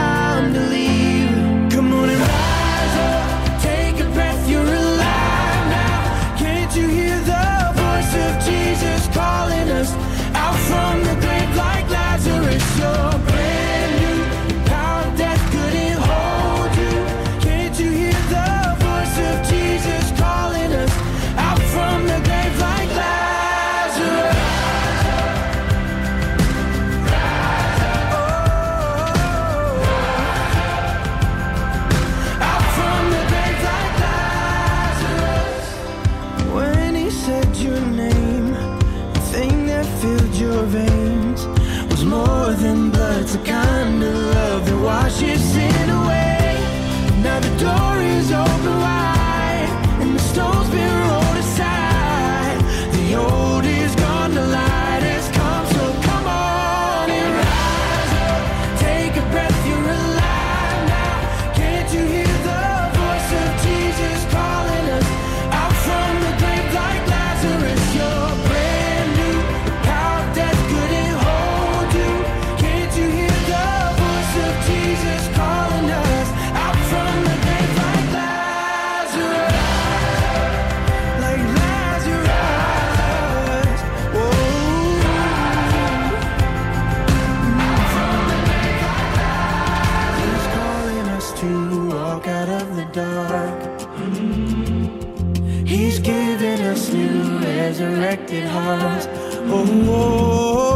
resurrected 98.11 98.45
hearts. 98.45 99.07
Oh, 99.07 99.65
oh, 99.69 100.67
oh. 100.67 100.70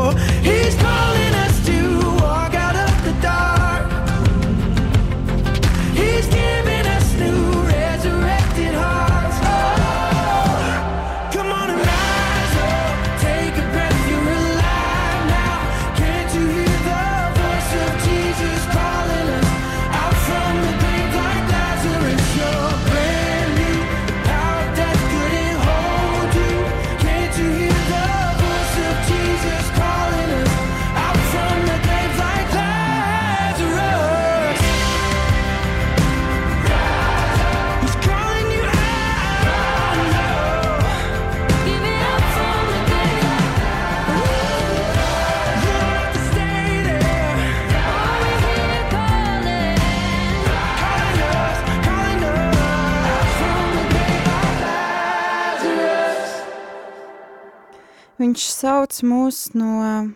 Sauc 58.65 58.97
mūs 59.05 59.51
no, 59.59 60.09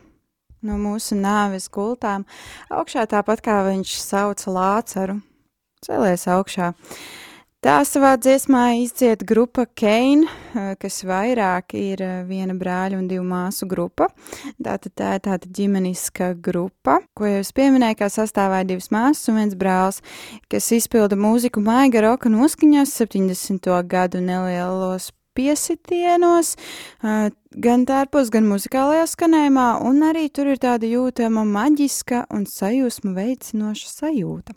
no 0.64 0.80
mūsu 0.80 1.18
nāves 1.18 1.68
gultām 1.72 2.24
augšā, 2.72 3.04
tāpat 3.10 3.44
kā 3.44 3.60
viņš 3.68 3.96
sauca 4.00 4.52
Lācaru. 4.54 5.20
Cēlies 5.84 6.24
augšā. 6.32 6.72
Tā 7.62 7.80
savā 7.86 8.12
dziesmā 8.18 8.62
izdzied 8.84 9.24
grupa 9.26 9.64
Keina, 9.78 10.30
kas 10.78 11.00
vairāk 11.06 11.74
ir 11.74 12.02
eh, 12.06 12.20
viena 12.26 12.54
brāļa 12.54 13.00
un 13.00 13.08
divu 13.10 13.24
māsu 13.26 13.66
grupa. 13.66 14.06
Tātad 14.62 14.94
tā 14.94 15.16
ir 15.18 15.24
tāda 15.26 15.50
ģimeniska 15.58 16.32
grupa, 16.38 17.00
ko 17.18 17.26
jau 17.26 17.42
es 17.42 17.50
pieminēju, 17.54 17.98
kā 17.98 18.10
sastāvēja 18.14 18.70
divas 18.70 18.92
māsas 18.94 19.30
un 19.30 19.42
viens 19.42 19.58
brālis, 19.58 20.00
kas 20.50 20.70
izpilda 20.78 21.18
mūziku 21.18 21.62
maiga 21.62 22.06
roka 22.06 22.30
noskaņās 22.30 22.94
70. 23.02 23.70
gadu 23.90 24.22
nelielos 24.22 25.10
piesitienos, 25.38 26.56
gan 27.02 27.84
tērpos, 27.88 28.30
gan 28.34 28.48
muzikālajā 28.50 29.06
skanējumā, 29.12 29.66
un 29.86 30.02
arī 30.08 30.26
tur 30.34 30.50
ir 30.50 30.60
tāda 30.62 30.88
jūtama 30.90 31.44
maģiska 31.48 32.24
un 32.34 32.44
sajūsmu 32.50 33.14
veicinoša 33.16 33.92
sajūta. 33.92 34.56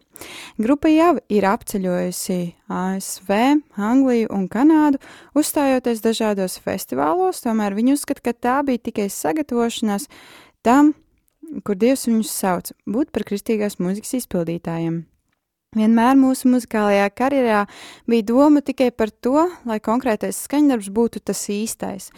Grupa 0.61 0.89
jau 0.91 1.13
ir 1.31 1.47
apceļojusi 1.49 2.39
ASV, 2.71 3.31
Angliju 3.77 4.31
un 4.35 4.49
Kanādu, 4.51 5.01
uzstājoties 5.37 6.03
dažādos 6.03 6.59
festivālos, 6.61 7.43
tomēr 7.45 7.77
viņi 7.77 7.95
uzskata, 7.97 8.25
ka 8.29 8.33
tā 8.33 8.57
bija 8.67 8.83
tikai 8.89 9.07
sagatavošanās 9.13 10.09
tam, 10.65 10.93
kur 11.65 11.79
Dievs 11.79 12.07
viņus 12.09 12.35
sauc, 12.43 12.75
būt 12.89 13.13
par 13.15 13.25
kristīgās 13.27 13.79
mūzikas 13.81 14.19
izpildītājiem. 14.21 15.01
Vienmēr 15.71 16.17
mūsu 16.19 16.49
muzikālajā 16.51 17.05
karjerā 17.15 17.59
bija 18.03 18.25
doma 18.27 18.59
tikai 18.59 18.89
par 18.91 19.07
to, 19.23 19.45
lai 19.63 19.77
konkrētais 19.79 20.35
skaņdarbs 20.43 20.89
būtu 20.91 21.21
tas 21.23 21.45
īstais, 21.47 22.09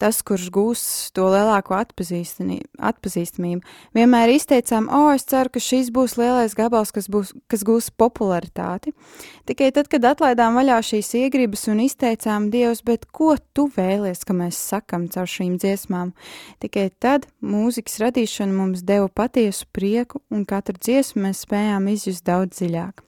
tas, 0.00 0.22
kurš 0.24 0.46
gūs 0.54 0.84
to 1.12 1.26
lielāko 1.28 1.76
atpazīstamību. 1.76 3.60
Vienmēr 3.92 4.32
izteicām, 4.32 4.88
o, 4.88 5.12
es 5.12 5.28
ceru, 5.28 5.52
ka 5.52 5.60
šis 5.60 5.90
būs 5.92 6.16
lielais 6.16 6.56
gabals, 6.56 6.88
kas, 6.96 7.10
būs, 7.12 7.34
kas 7.52 7.66
gūs 7.68 7.90
popularitāti. 7.92 8.96
Tikai 9.44 9.68
tad, 9.76 9.92
kad 9.92 10.08
atlaidām 10.14 10.56
vaļā 10.56 10.80
šīs 10.80 11.12
iegribas 11.20 11.68
un 11.68 11.84
izteicām, 11.84 12.48
Dievs, 12.48 12.80
bet 12.80 13.04
ko 13.12 13.36
tu 13.52 13.68
vēlies, 13.76 14.24
ka 14.24 14.32
mēs 14.40 14.56
sakam 14.72 15.04
caur 15.12 15.28
šīm 15.28 15.60
dziesmām, 15.60 16.16
tikai 16.64 16.88
tad 16.96 17.28
mūzikas 17.44 18.00
radīšana 18.06 18.56
mums 18.56 18.88
deva 18.88 19.12
patiesu 19.12 19.68
prieku, 19.68 20.24
un 20.32 20.48
katru 20.48 20.80
dziesmu 20.80 21.28
mēs 21.28 21.44
spējām 21.44 21.92
izjust 21.92 22.24
daudz 22.24 22.56
dziļāk. 22.56 23.01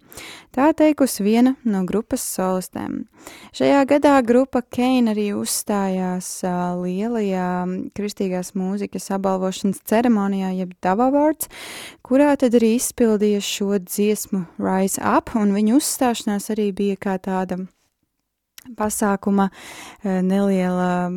Tā 0.55 0.69
teikusi 0.77 1.25
viena 1.27 1.57
no 1.67 1.81
grupas 1.83 2.23
solistēm. 2.23 3.09
Šajā 3.59 3.81
gadā 3.91 4.13
grupa 4.23 4.63
Keina 4.63 5.11
arī 5.11 5.33
uzstājās 5.35 6.29
uh, 6.47 6.77
lielajā 6.79 7.49
kristīgās 7.99 8.53
mūzikas 8.55 9.11
apbalvošanas 9.17 9.83
ceremonijā, 9.83 10.53
jeb 10.61 10.77
Dava 10.85 11.09
Awards, 11.11 11.51
kurā 12.07 12.37
tad 12.39 12.55
arī 12.55 12.77
izpildīja 12.79 13.43
šo 13.43 13.81
dziesmu 13.83 14.45
Rise 14.63 15.03
Up, 15.03 15.35
un 15.35 15.57
viņu 15.57 15.81
uzstāšanās 15.81 16.53
arī 16.55 16.71
bija 16.71 17.01
kā 17.03 17.19
tāda 17.19 17.65
pasākuma 18.79 19.51
neliela 20.05 21.11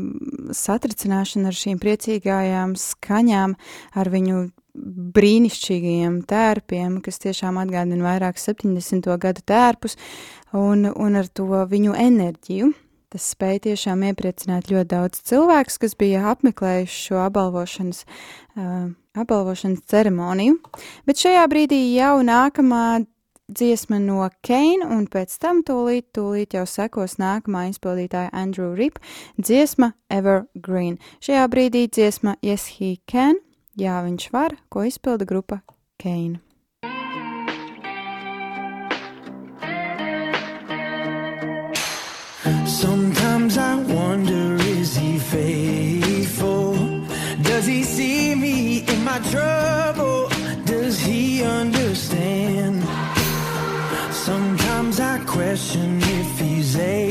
satricināšana 0.52 1.52
ar 1.52 1.56
šīm 1.56 1.80
priecīgajām 1.80 2.76
skaņām, 2.80 3.56
ar 3.96 4.12
viņu 4.12 4.48
brīnišķīgajiem 4.78 6.22
tērpiem, 6.30 7.00
kas 7.06 7.22
tiešām 7.24 7.60
atgādina 7.62 8.06
vairāk 8.06 8.40
70. 8.42 9.10
gadu 9.22 9.44
tērpus, 9.48 9.98
un, 10.58 10.88
un 10.92 11.18
ar 11.20 11.30
to 11.30 11.48
viņu 11.70 11.96
enerģiju. 11.98 12.74
Tas 13.08 13.24
spēja 13.32 13.70
tiešām 13.70 14.02
iepriecināt 14.10 14.68
ļoti 14.68 14.90
daudz 14.92 15.22
cilvēkus, 15.30 15.78
kas 15.80 15.94
bija 15.96 16.26
apmeklējuši 16.34 16.98
šo 17.06 17.22
apbalvošanas, 17.24 18.02
uh, 18.60 18.90
apbalvošanas 19.16 19.86
ceremoniju. 19.88 20.58
Bet 21.08 21.24
šajā 21.24 21.46
brīdī 21.48 21.80
jau 21.96 22.18
nākamā 22.28 23.06
dziesma 23.48 24.02
no 24.04 24.28
Keina, 24.44 24.90
un 24.92 25.08
pēc 25.08 25.38
tam 25.40 25.64
tūlīt, 25.64 26.10
tūlīt 26.16 26.58
jau 26.58 26.66
sekos 26.68 27.16
nākamā 27.22 27.70
izpildītāja 27.72 28.34
Andrew 28.36 28.74
Rip, 28.76 29.00
dziesma 29.40 29.94
Evergreen. 30.12 31.00
Šajā 31.24 31.48
brīdī 31.52 31.88
dziesma 31.88 32.36
Yes 32.44 32.68
He 32.76 32.98
Can, 33.08 33.40
jā, 33.78 34.02
viņš 34.04 34.28
var, 34.34 34.58
ko 34.74 34.84
izpilda 34.88 35.26
grupa 35.30 35.62
Keina. 36.02 36.42
Sometimes 42.66 43.58
I 43.58 43.76
wonder, 43.76 44.56
is 44.78 44.96
he 44.96 45.18
faithful? 45.20 46.76
Does 47.42 47.66
he 47.66 47.84
see 47.84 48.36
me 48.36 48.86
in 48.88 49.04
my 49.04 49.20
trouble? 49.32 50.30
Does 50.66 51.00
he 51.00 51.44
understand? 51.44 52.84
Sometimes 54.12 55.00
I 55.00 55.20
question 55.26 56.00
if 56.02 56.40
he's 56.40 56.76
able. 56.76 57.07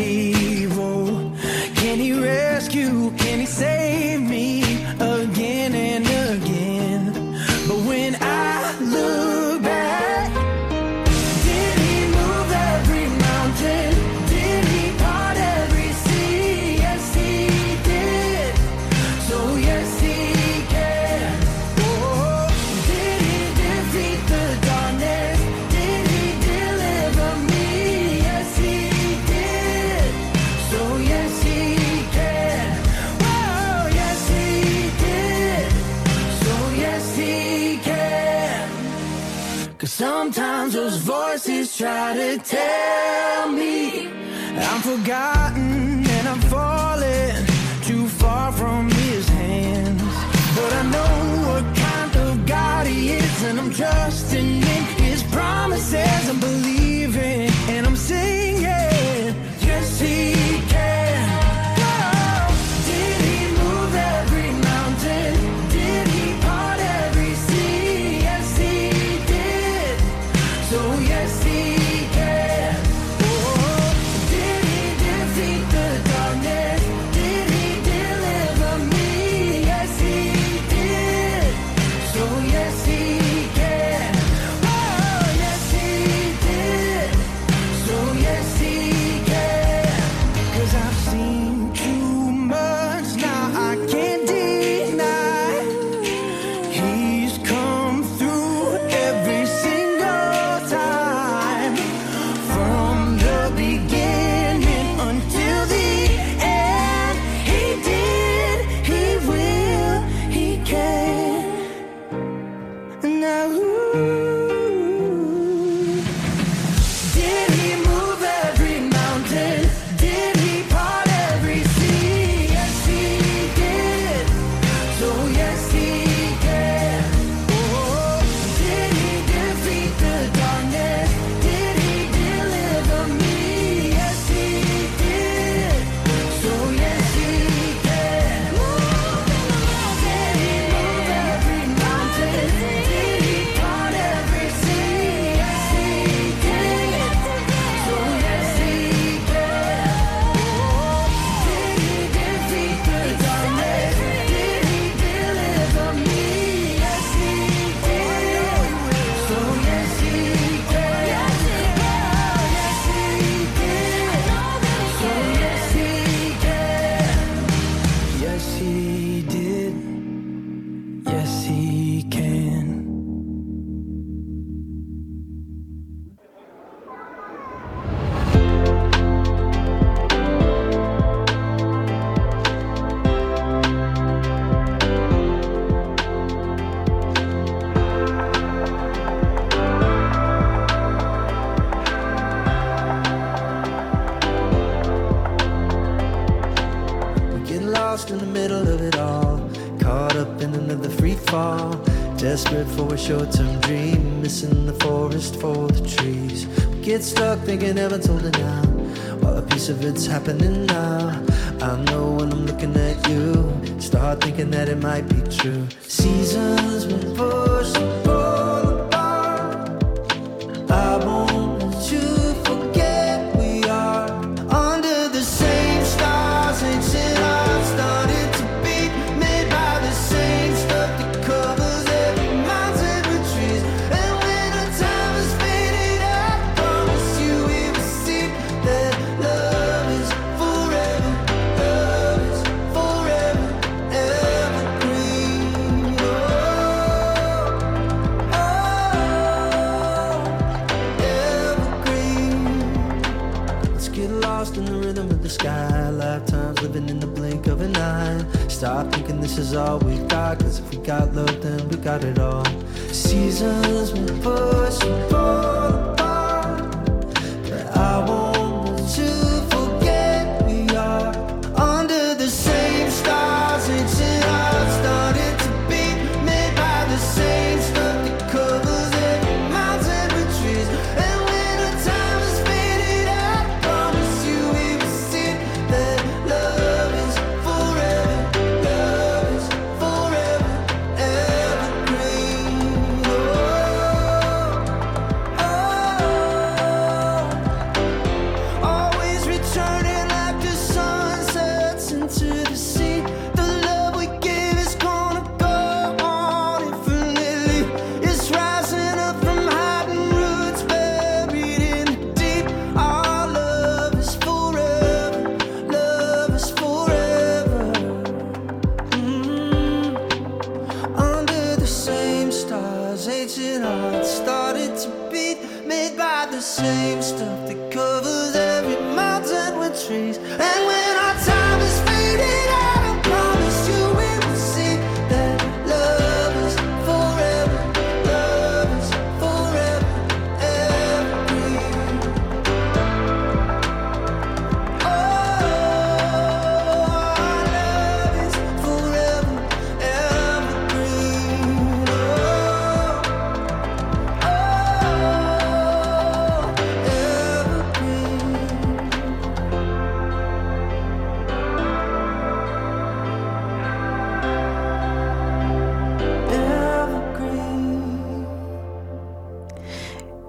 Voices 41.36 41.76
try 41.76 42.14
to 42.14 42.38
tell 42.38 43.52
me. 43.52 44.08
I'm 44.56 44.80
forgotten 44.80 45.35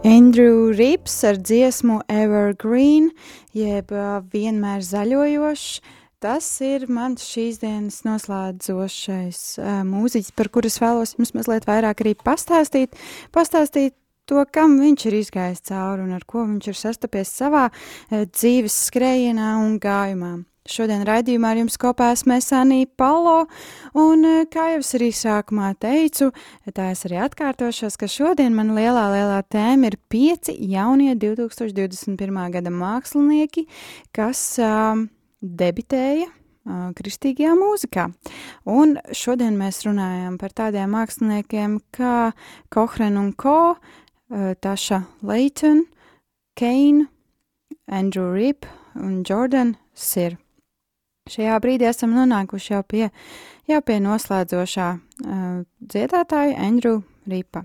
Andrew 0.08 0.72
Rips 0.72 1.24
ar 1.28 1.36
dziesmu 1.36 1.98
Evergreen, 2.08 3.10
jeb 3.52 3.92
vienmēr 4.32 4.80
zaļojošs. 4.88 5.82
Tas 6.24 6.48
ir 6.64 6.86
mans 6.88 7.26
šīs 7.28 7.60
dienas 7.60 8.00
noslēdzošais 8.08 9.42
mūziķis, 9.90 10.32
par 10.40 10.48
kuras 10.54 10.80
vēlos 10.80 11.18
jums 11.18 11.36
mazliet 11.36 11.68
vairāk 11.68 12.06
arī 12.06 12.16
pastāstīt. 12.24 12.96
Pastāstīt 13.36 13.98
to, 14.32 14.40
kam 14.48 14.80
viņš 14.80 15.10
ir 15.12 15.20
izgājis 15.20 15.68
cauri 15.68 16.08
un 16.08 16.16
ar 16.16 16.24
ko 16.24 16.48
viņš 16.48 16.72
ir 16.72 16.80
sastapies 16.86 17.36
savā 17.44 17.68
dzīves 18.08 18.80
skrējienā 18.88 19.58
un 19.66 19.76
gājumā. 19.84 20.38
Šodien 20.68 21.06
raidījumā 21.08 21.54
ar 21.54 21.60
jums 21.62 21.78
kopā 21.80 22.10
esmu 22.12 22.38
Sanija 22.44 22.88
Palo, 23.00 23.46
un, 23.96 24.26
uh, 24.28 24.46
kā 24.52 24.66
jau 24.74 24.82
es 24.84 24.94
arī 24.98 25.10
sākumā 25.16 25.72
teicu, 25.80 26.30
tā 26.76 26.90
es 26.92 27.06
arī 27.08 27.22
atkārtošos, 27.24 27.96
ka 28.00 28.10
šodien 28.12 28.56
man 28.56 28.74
lielā, 28.76 29.06
lielā 29.14 29.42
tēma 29.48 29.92
ir 29.92 29.98
pieci 30.12 30.58
jaunie 30.72 31.14
2021. 31.16 32.42
gada 32.58 32.74
mākslinieki, 32.74 33.64
kas 34.16 34.42
uh, 34.60 35.06
debitēja 35.42 36.28
uh, 36.28 36.90
kristīgajā 36.98 37.54
mūzikā. 37.58 38.08
Un 38.68 38.98
šodien 39.16 39.56
mēs 39.60 39.86
runājam 39.88 40.36
par 40.42 40.56
tādiem 40.58 40.92
māksliniekiem 40.96 41.80
kā 41.96 42.34
Kohren 42.74 43.20
un 43.22 43.32
Ko, 43.40 43.78
uh, 43.78 44.52
Taša 44.60 45.06
Leighton, 45.24 45.86
Kane, 46.60 47.08
Andrew 47.88 48.34
Rip 48.34 48.68
un 48.96 49.24
Jordan 49.24 49.78
Sir. 49.94 50.38
Šajā 51.32 51.60
brīdī 51.64 51.90
esam 51.90 52.16
nonākuši 52.16 52.74
jau 52.74 52.82
pie, 52.88 53.06
jau 53.68 53.84
pie 53.86 54.00
noslēdzošā 54.04 54.88
uh, 54.96 55.46
dziedātāja 55.84 56.58
Andrew 56.64 57.02
Ripa. 57.28 57.64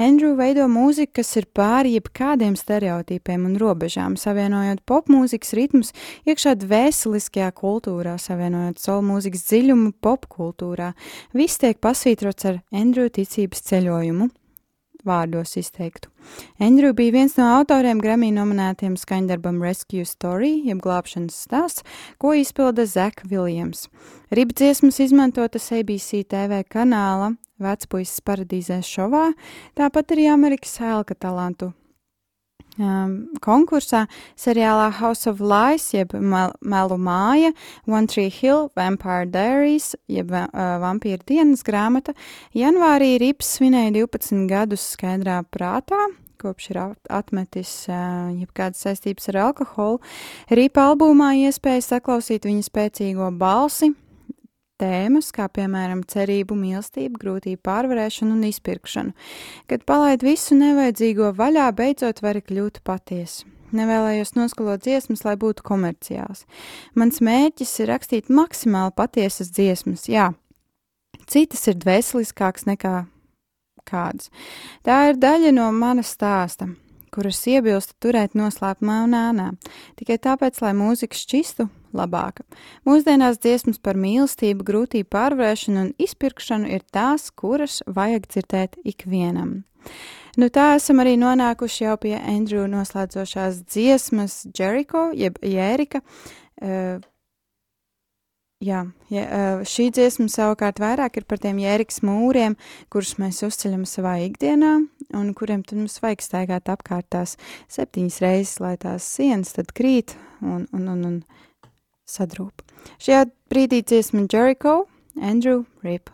Andrew 0.00 0.34
veido 0.36 0.66
mūziku, 0.70 1.14
kas 1.20 1.32
ir 1.40 1.46
pāri 1.56 1.94
jebkādiem 1.96 2.56
stereotipiem 2.58 3.46
un 3.48 3.56
robežām, 3.60 4.16
savienojot 4.20 4.82
popmūzikas 4.88 5.54
ritmus 5.56 5.94
iekšā 6.28 6.56
dvēseliskajā 6.60 7.50
kultūrā, 7.56 8.16
savienojot 8.20 8.80
soul 8.80 9.04
mūzikas 9.08 9.46
dziļumu 9.48 9.94
popkultūrā. 10.04 10.92
Viss 11.36 11.60
tiek 11.62 11.80
pasvītrots 11.80 12.50
ar 12.52 12.60
Andrew 12.76 13.08
ticības 13.12 13.64
ceļojumu 13.70 14.30
vārdos 15.06 15.56
izteiktu. 15.60 16.10
Andrew 16.60 16.92
bija 16.96 17.14
viens 17.16 17.36
no 17.38 17.48
autoriem 17.56 18.00
Grammy 18.02 18.30
nominētiem 18.36 18.96
skaņdarbam 19.00 19.62
Rescue 19.64 20.04
Story, 20.08 20.52
jeb 20.68 20.82
glābšanas 20.84 21.36
stāsts, 21.46 21.84
ko 22.20 22.34
izpilda 22.36 22.86
Zek 22.86 23.24
Viljams. 23.30 23.88
Riba 24.30 24.56
dziesmas 24.56 25.00
izmantotas 25.02 25.72
ABC 25.74 26.22
TV 26.30 26.62
kanāla 26.70 27.34
Vecpuisis 27.60 28.22
paradīzē 28.24 28.80
šovā, 28.86 29.30
tāpat 29.76 30.16
arī 30.16 30.30
Amerikas 30.32 30.78
Hēlka 30.80 31.18
talantu 31.18 31.74
um, 32.78 33.14
konkursā 33.42 34.04
seriālā 34.38 34.90
House 35.00 35.26
of 35.30 35.40
Lies, 35.40 35.90
jeb 35.94 36.14
mel 36.14 36.54
Melu 36.60 36.98
māja, 37.00 37.52
One 37.86 38.06
Tree 38.06 38.30
Hill, 38.30 38.70
Vampire 38.76 39.26
Diaries, 39.26 39.94
jeb 40.10 40.32
uh, 40.32 40.48
Vampīra 40.82 41.22
dienas 41.26 41.64
grāmata. 41.66 42.14
Janvārī 42.56 43.16
Rips 43.22 43.56
svinēja 43.58 43.94
12 43.98 44.46
gadus 44.50 44.84
skaidrā 44.94 45.40
prātā, 45.50 45.98
kopš 46.40 46.70
ir 46.72 46.82
atmetis 47.12 47.72
uh, 47.90 48.30
jebkādas 48.32 48.84
saistības 48.86 49.32
ar 49.32 49.42
alkoholu. 49.48 50.00
Rīpa 50.52 50.90
albumā 50.92 51.34
iespēja 51.46 51.84
saklausīt 51.94 52.48
viņa 52.48 52.68
spēcīgo 52.68 53.32
balsi, 53.40 53.92
tēmas, 54.80 55.30
kā 55.36 55.46
piemēram 55.52 56.02
cerību, 56.08 56.56
mīlestību, 56.58 57.20
grūtību 57.20 57.62
pārvarēšanu 57.66 58.36
un 58.36 58.48
izpirkšanu. 58.48 59.14
Kad 59.70 59.86
palaid 59.88 60.24
visu 60.26 60.56
nevajadzīgo 60.58 61.32
vaļā, 61.38 61.70
beidzot 61.76 62.22
vari 62.24 62.44
kļūt 62.44 62.82
patiesi. 62.84 63.46
nevēlējos 63.70 64.34
noskalot 64.34 64.82
dziesmas, 64.82 65.22
lai 65.22 65.36
būtu 65.38 65.62
komerciāls. 65.62 66.42
Mans 66.98 67.20
mērķis 67.22 67.76
ir 67.80 67.92
rakstīt 67.92 68.30
maksimāli 68.32 68.90
patiesas 68.96 69.52
dziesmas, 69.54 70.08
jā. 70.10 70.32
Citas 71.30 71.68
ir 71.70 71.78
dvēseliskākas 71.78 72.66
nekā 72.66 72.94
kādas. 73.86 74.30
Tā 74.82 75.10
ir 75.10 75.20
daļa 75.22 75.52
no 75.54 75.68
manas 75.70 76.10
stāsta, 76.16 76.66
kuras 77.14 77.42
iebilstu 77.46 77.94
turēt 78.02 78.34
noslēpumā 78.38 79.04
un 79.06 79.14
ēnā, 79.18 79.50
tikai 80.00 80.18
tāpēc, 80.18 80.58
lai 80.64 80.74
mūzika 80.78 81.18
šķistu 81.18 81.70
labāka. 81.96 82.44
Mūsdienās 82.88 83.40
dziesmas 83.42 83.80
par 83.82 83.98
mīlestību, 84.00 84.66
grūtību 84.66 85.10
pārvarēšanu 85.12 85.84
un 85.86 85.92
izpirkšanu 86.00 86.70
ir 86.70 86.86
tās, 86.92 87.30
kuras 87.30 87.80
vajag 87.86 88.30
dzirdēt 88.30 88.80
ikvienam. 88.84 89.62
Nu, 90.38 90.46
tā 90.52 90.74
esam 90.78 91.02
arī 91.02 91.16
nonākuši 91.18 91.84
jau 91.88 91.96
pie 92.00 92.14
Andrew 92.18 92.68
noslēdzošās 92.70 93.64
dziesmas 93.66 94.44
Jericho, 94.56 95.08
jeb 95.16 95.40
Jērika. 95.42 96.04
Uh, 96.60 97.00
Jā, 98.60 98.82
ja, 99.08 99.22
šī 99.64 99.86
dziesma 99.96 100.26
savukārt 100.28 100.82
vairāk 100.82 101.14
ir 101.16 101.24
par 101.24 101.38
tiem 101.40 101.62
jēriks 101.62 102.02
mūriem, 102.04 102.58
kurus 102.92 103.14
mēs 103.16 103.38
uzceļam 103.46 103.86
savā 103.88 104.18
ikdienā, 104.26 104.74
un 105.16 105.30
kuriem 105.32 105.62
tad 105.64 105.78
mums 105.80 105.96
vajag 106.04 106.20
staigāt 106.20 106.68
apkārt 106.68 107.08
tās 107.08 107.38
septiņas 107.72 108.18
reizes, 108.20 108.58
lai 108.60 108.74
tās 108.82 109.06
sienas 109.16 109.56
tad 109.56 109.72
krīt 109.72 110.12
un, 110.44 110.66
un, 110.76 110.90
un, 110.92 111.00
un 111.08 111.16
sadrūp. 112.10 112.64
Šajā 113.00 113.26
brīdī 113.52 113.84
dziesma 113.86 114.26
Jericho, 114.26 114.86
Andrew 115.20 115.64
Rip. 115.82 116.10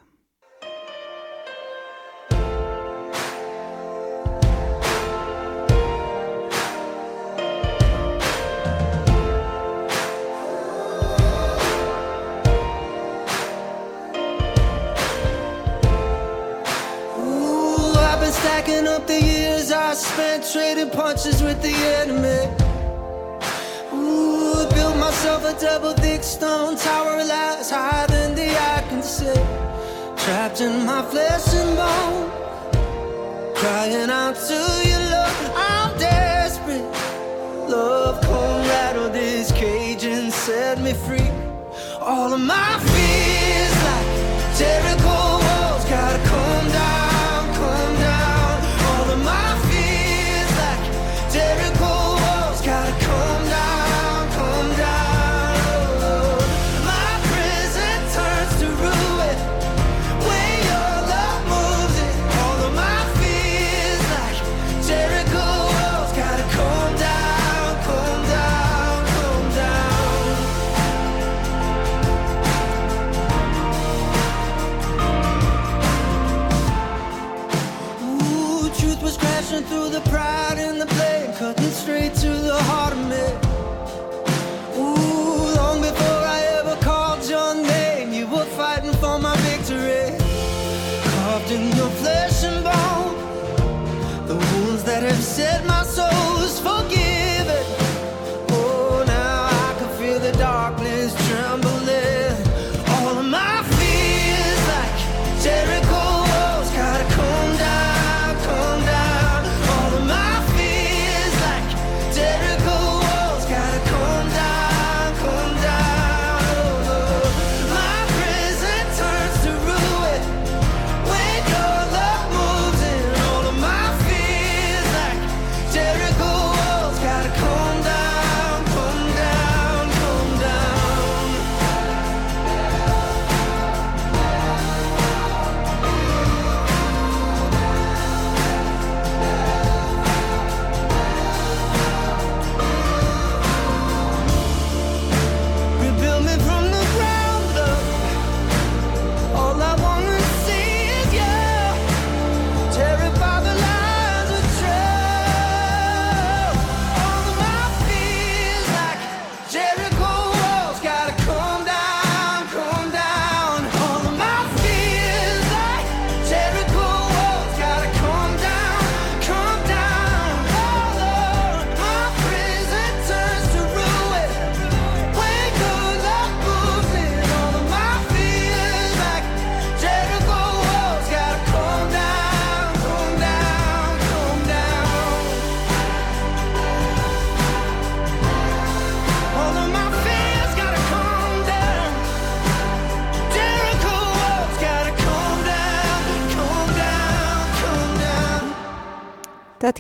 stacking 18.67 18.87
up 18.87 19.07
the 19.07 19.21
years 19.21 19.71
I 19.71 19.95
spent 19.95 20.45
trading 20.53 20.91
punches 20.91 21.43
with 21.43 21.61
the 21.63 21.75
enemy. 22.01 22.43
Ooh, 23.93 24.69
a 25.47 25.61
double 25.61 25.93
thick 25.95 26.23
stone 26.25 26.77
tower, 26.77 27.25
lies 27.25 27.71
higher 27.71 28.07
than 28.09 28.35
the 28.35 28.49
eye 28.51 28.85
can 28.89 29.03
see. 29.03 29.41
Trapped 30.25 30.61
in 30.61 30.85
my 30.85 31.03
flesh 31.03 31.55
and 31.55 31.77
bone, 31.77 32.31
crying 33.55 34.11
out 34.11 34.35
to 34.49 34.59
you, 34.89 34.99
love. 35.15 35.53
I'm 35.57 35.99
desperate. 35.99 36.85
Love, 37.71 38.21
come 38.23 38.61
rattle 38.69 39.09
this 39.11 39.53
cage 39.53 40.05
and 40.05 40.33
set 40.33 40.81
me 40.81 40.93
free. 40.93 41.31
All 42.01 42.33
of 42.33 42.41
my 42.41 42.73
fears, 42.91 43.77
like 43.89 44.59
Jericho 44.59 45.26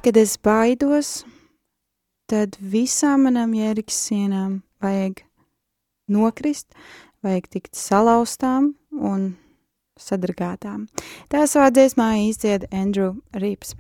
kad 0.07 0.17
es 0.17 0.37
baidos, 0.39 1.25
tad 2.31 2.55
visām 2.63 3.25
manām 3.27 3.57
jēriks 3.59 3.97
sienām 4.07 4.61
vajag 4.79 5.25
nokrist, 6.15 6.69
vajag 7.27 7.49
tikt 7.51 7.75
salauztām 7.75 8.69
un 8.95 9.25
sadragātām. 10.01 10.87
Tā 11.33 11.45
savā 11.49 11.71
dziesmā 11.75 12.09
izdzied 12.29 12.69
Andrew 12.71 13.17
Rīps. 13.37 13.75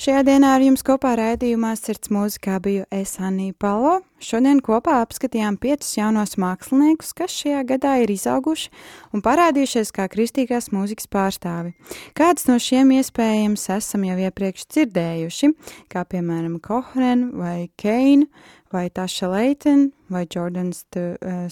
Šajā 0.00 0.24
dienā 0.28 0.56
ar 0.56 0.64
jums 0.64 0.84
kopā 0.86 1.14
raidījumā 1.20 1.74
sirds 1.78 2.12
mūzikā 2.14 2.58
biju 2.64 2.86
es 2.94 3.18
Anī 3.22 3.52
Palo. 3.52 4.00
Šodien 4.18 4.58
kopā 4.64 4.96
apskatījām 5.04 5.60
piecus 5.62 5.92
jaunos 5.94 6.34
māksliniekus, 6.42 7.12
kas 7.14 7.36
šajā 7.38 7.60
gadā 7.68 7.92
ir 8.02 8.10
izauguši 8.10 8.72
un 9.14 9.22
parādījušies 9.22 9.92
kā 9.94 10.08
kristīgās 10.10 10.72
mūzikas 10.74 11.06
pārstāvi. 11.12 11.76
Kāds 12.18 12.48
no 12.50 12.58
šiem 12.58 12.90
iespējams 12.98 13.68
esam 13.76 14.08
jau 14.08 14.18
iepriekš 14.26 14.66
dzirdējuši, 14.74 15.52
kā 15.92 16.02
piemēram 16.10 16.58
Kohren 16.64 17.28
vai 17.38 17.68
Keina 17.78 18.26
vai 18.72 18.88
Taša 18.90 19.28
Leitena, 19.32 19.90
vai 20.10 20.26
Jordans 20.26 20.84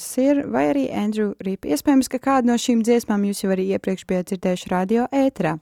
Sir, 0.01 0.43
vai 0.53 0.67
arī 0.73 0.89
Andrew 0.93 1.35
Rīp. 1.45 1.69
Iespējams, 1.69 2.11
ka 2.13 2.21
kādu 2.23 2.53
no 2.53 2.59
šīm 2.61 2.83
dziesmām 2.87 3.25
jūs 3.29 3.45
jau 3.45 3.55
arī 3.55 3.71
iepriekš 3.77 4.07
bijat 4.09 4.33
dzirdējuši 4.33 4.73
radio 4.73 5.09
ēterā. 5.13 5.57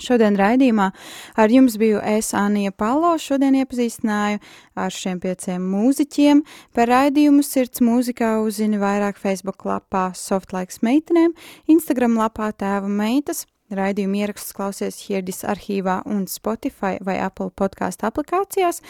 Šodien 0.00 0.38
raidījumā 0.40 0.86
ar 1.36 1.52
jums 1.52 1.74
biju 1.76 1.98
es, 2.00 2.30
Anija 2.32 2.72
Palo. 2.72 3.10
Šodien 3.20 3.58
iepazīstināju 3.60 4.40
ar 4.80 4.94
šiem 4.96 5.20
pieciem 5.20 5.66
mūziķiem. 5.68 6.40
Par 6.72 6.88
raidījumu 6.88 7.44
sirds 7.44 7.84
mūzikā 7.84 8.38
uzzini 8.40 8.80
vairāk 8.80 9.20
Facebook 9.20 9.66
lapā 9.68 10.08
Softlaiks 10.16 10.80
meitenēm, 10.80 11.36
Instagram 11.68 12.16
lapā 12.22 12.48
tēva 12.56 12.88
meitas. 12.88 13.44
Raidījumu 13.72 14.20
ierakstus 14.20 14.52
klausies 14.56 15.00
Hirdis 15.06 15.42
arhīvā 15.48 16.02
un 16.08 16.26
Spotify 16.28 16.98
vai 17.04 17.18
Apple 17.24 17.50
podkāstu 17.56 18.08
aplikācijās. 18.08 18.82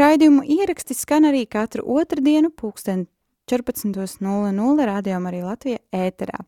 Raidījumu 0.00 0.46
ieraksti 0.58 0.96
skan 0.96 1.28
arī 1.28 1.44
katru 1.50 1.84
otrdienu 2.00 2.50
pulksten 2.50 3.06
14.00 3.50 4.86
rādījām 4.90 5.26
arī 5.28 5.42
Latvija 5.44 5.80
ēterā. 5.94 6.40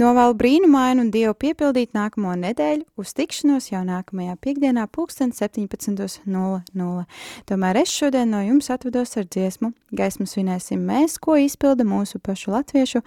Novēlu 0.00 0.36
brīnumainu 0.38 1.04
un 1.04 1.10
dievu 1.14 1.34
piepildīt 1.44 1.94
nākamo 1.96 2.34
nedēļu 2.38 2.86
uz 3.00 3.14
tikšanos 3.18 3.70
jau 3.72 3.82
nākamajā 3.86 4.36
piekdienā 4.44 4.86
pulksten 4.94 5.34
17.00. 5.34 7.04
Tomēr 7.50 7.80
es 7.82 7.94
šodien 7.94 8.30
no 8.34 8.42
jums 8.44 8.70
atvedos 8.74 9.16
ar 9.20 9.28
dziesmu. 9.28 9.72
Gaismu 9.94 10.28
svinēsim 10.30 10.82
mēs, 10.86 11.18
ko 11.22 11.36
izpilda 11.40 11.86
mūsu 11.88 12.22
pašu 12.22 12.54
latviešu 12.54 13.02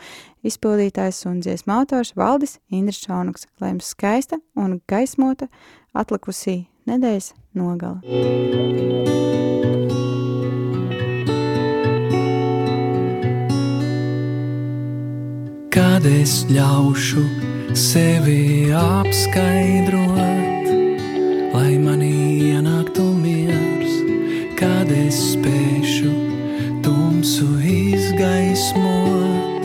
izpildītājs 0.47 1.25
un 1.29 1.41
dziesmu 1.43 1.79
autors 1.79 2.13
Valdis 2.19 2.59
Indris 2.71 3.01
Šaunuks, 3.05 3.47
lai 3.61 3.73
jums 3.73 3.91
skaista 3.95 4.41
un 4.59 4.79
gaismota 4.89 5.49
atlikusī 5.97 6.65
nedēļas 6.87 7.33
nogala. 7.57 8.01
Kad 15.77 16.01
es 16.09 16.39
ļaušu 16.49 17.21
sevi 17.77 18.73
apskaidrot, 18.73 20.65
lai 21.53 21.77
manī 21.77 22.49
ienāktu 22.49 23.05
miers, 23.13 23.93
kad 24.57 24.89
es 24.89 25.13
spēšu 25.35 26.09
tumsu 26.81 27.61
izgaismot, 27.61 29.61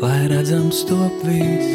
lai 0.00 0.32
redzams 0.32 0.80
top 0.88 1.12
viss. 1.28 1.68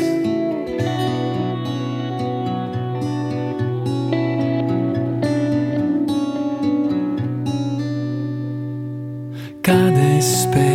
Kad 9.61 9.93
es 9.93 10.41
spēšu 10.47 10.74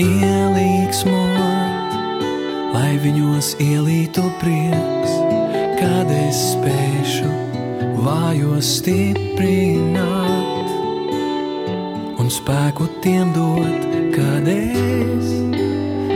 ielīgsmot, 0.00 1.92
lai 2.74 2.94
viņos 3.02 3.54
ielītu 3.60 4.24
prieks, 4.40 5.12
kad 5.80 6.08
es 6.14 6.38
spēšu 6.54 7.28
vājos 8.00 8.66
stiprināt 8.80 10.68
un 12.20 12.26
spēku 12.32 12.84
tiem 13.04 13.28
dot, 13.36 13.80
kad 14.16 14.48
es 14.48 15.26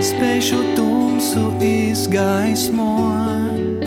spēšu 0.05 0.61
tumsu 0.76 1.45
izgaismot. 1.64 3.85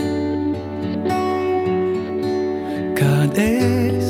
Kad 2.98 3.38
es 3.38 4.08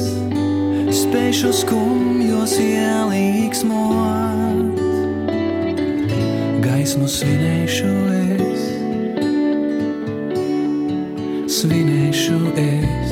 spēšu 1.02 1.52
skumjos 1.62 2.56
ielīgsmot, 2.62 4.27
gaismu 6.88 7.04
svinēšu 7.04 7.88
es, 8.16 8.62
svinēšu 11.52 12.38
es. 12.62 13.10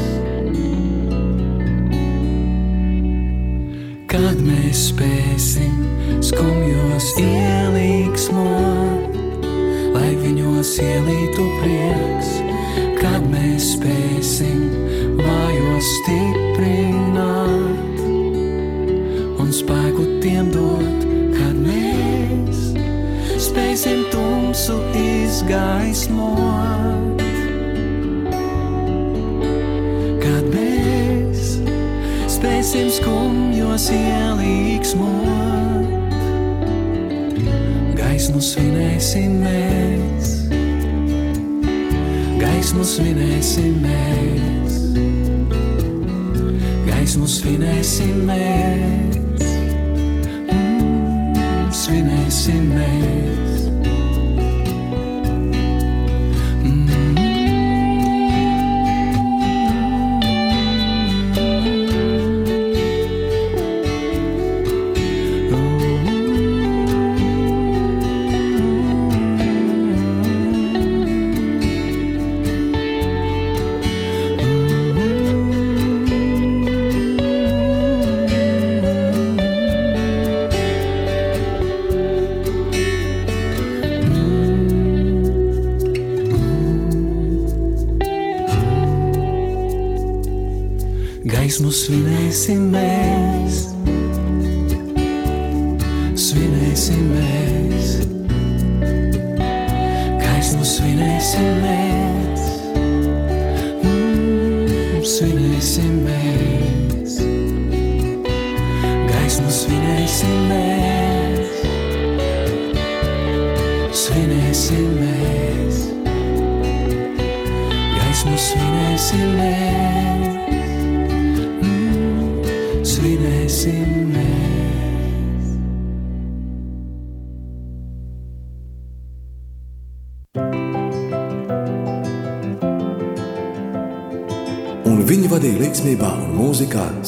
Kad 4.09 4.41
mēs 4.41 4.81
spēsim 4.95 5.77
skumjos 6.25 7.11
ielīgsmot, 7.21 9.13
lai 9.93 10.17
viņos 10.25 10.73
ielītu 10.81 11.45
prieks, 11.61 12.33
kad 13.03 13.29
mēs 13.29 13.75
spēsim 13.75 14.66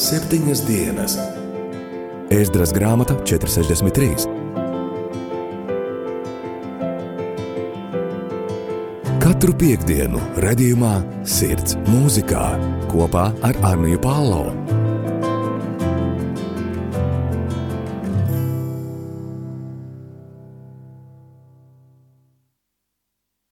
septiņas 0.09 0.61
dienas. 0.65 1.15
Ēzdras 2.33 2.71
grāmata 2.73 3.13
463. 3.29 4.25
Katru 9.21 9.53
piekdienu, 9.59 10.21
redzējumā, 10.41 10.95
sirds 11.29 11.77
mūzikā 11.91 12.47
kopā 12.89 13.29
ar 13.45 13.61
Arniju 13.69 14.01
Pālau. 14.01 14.58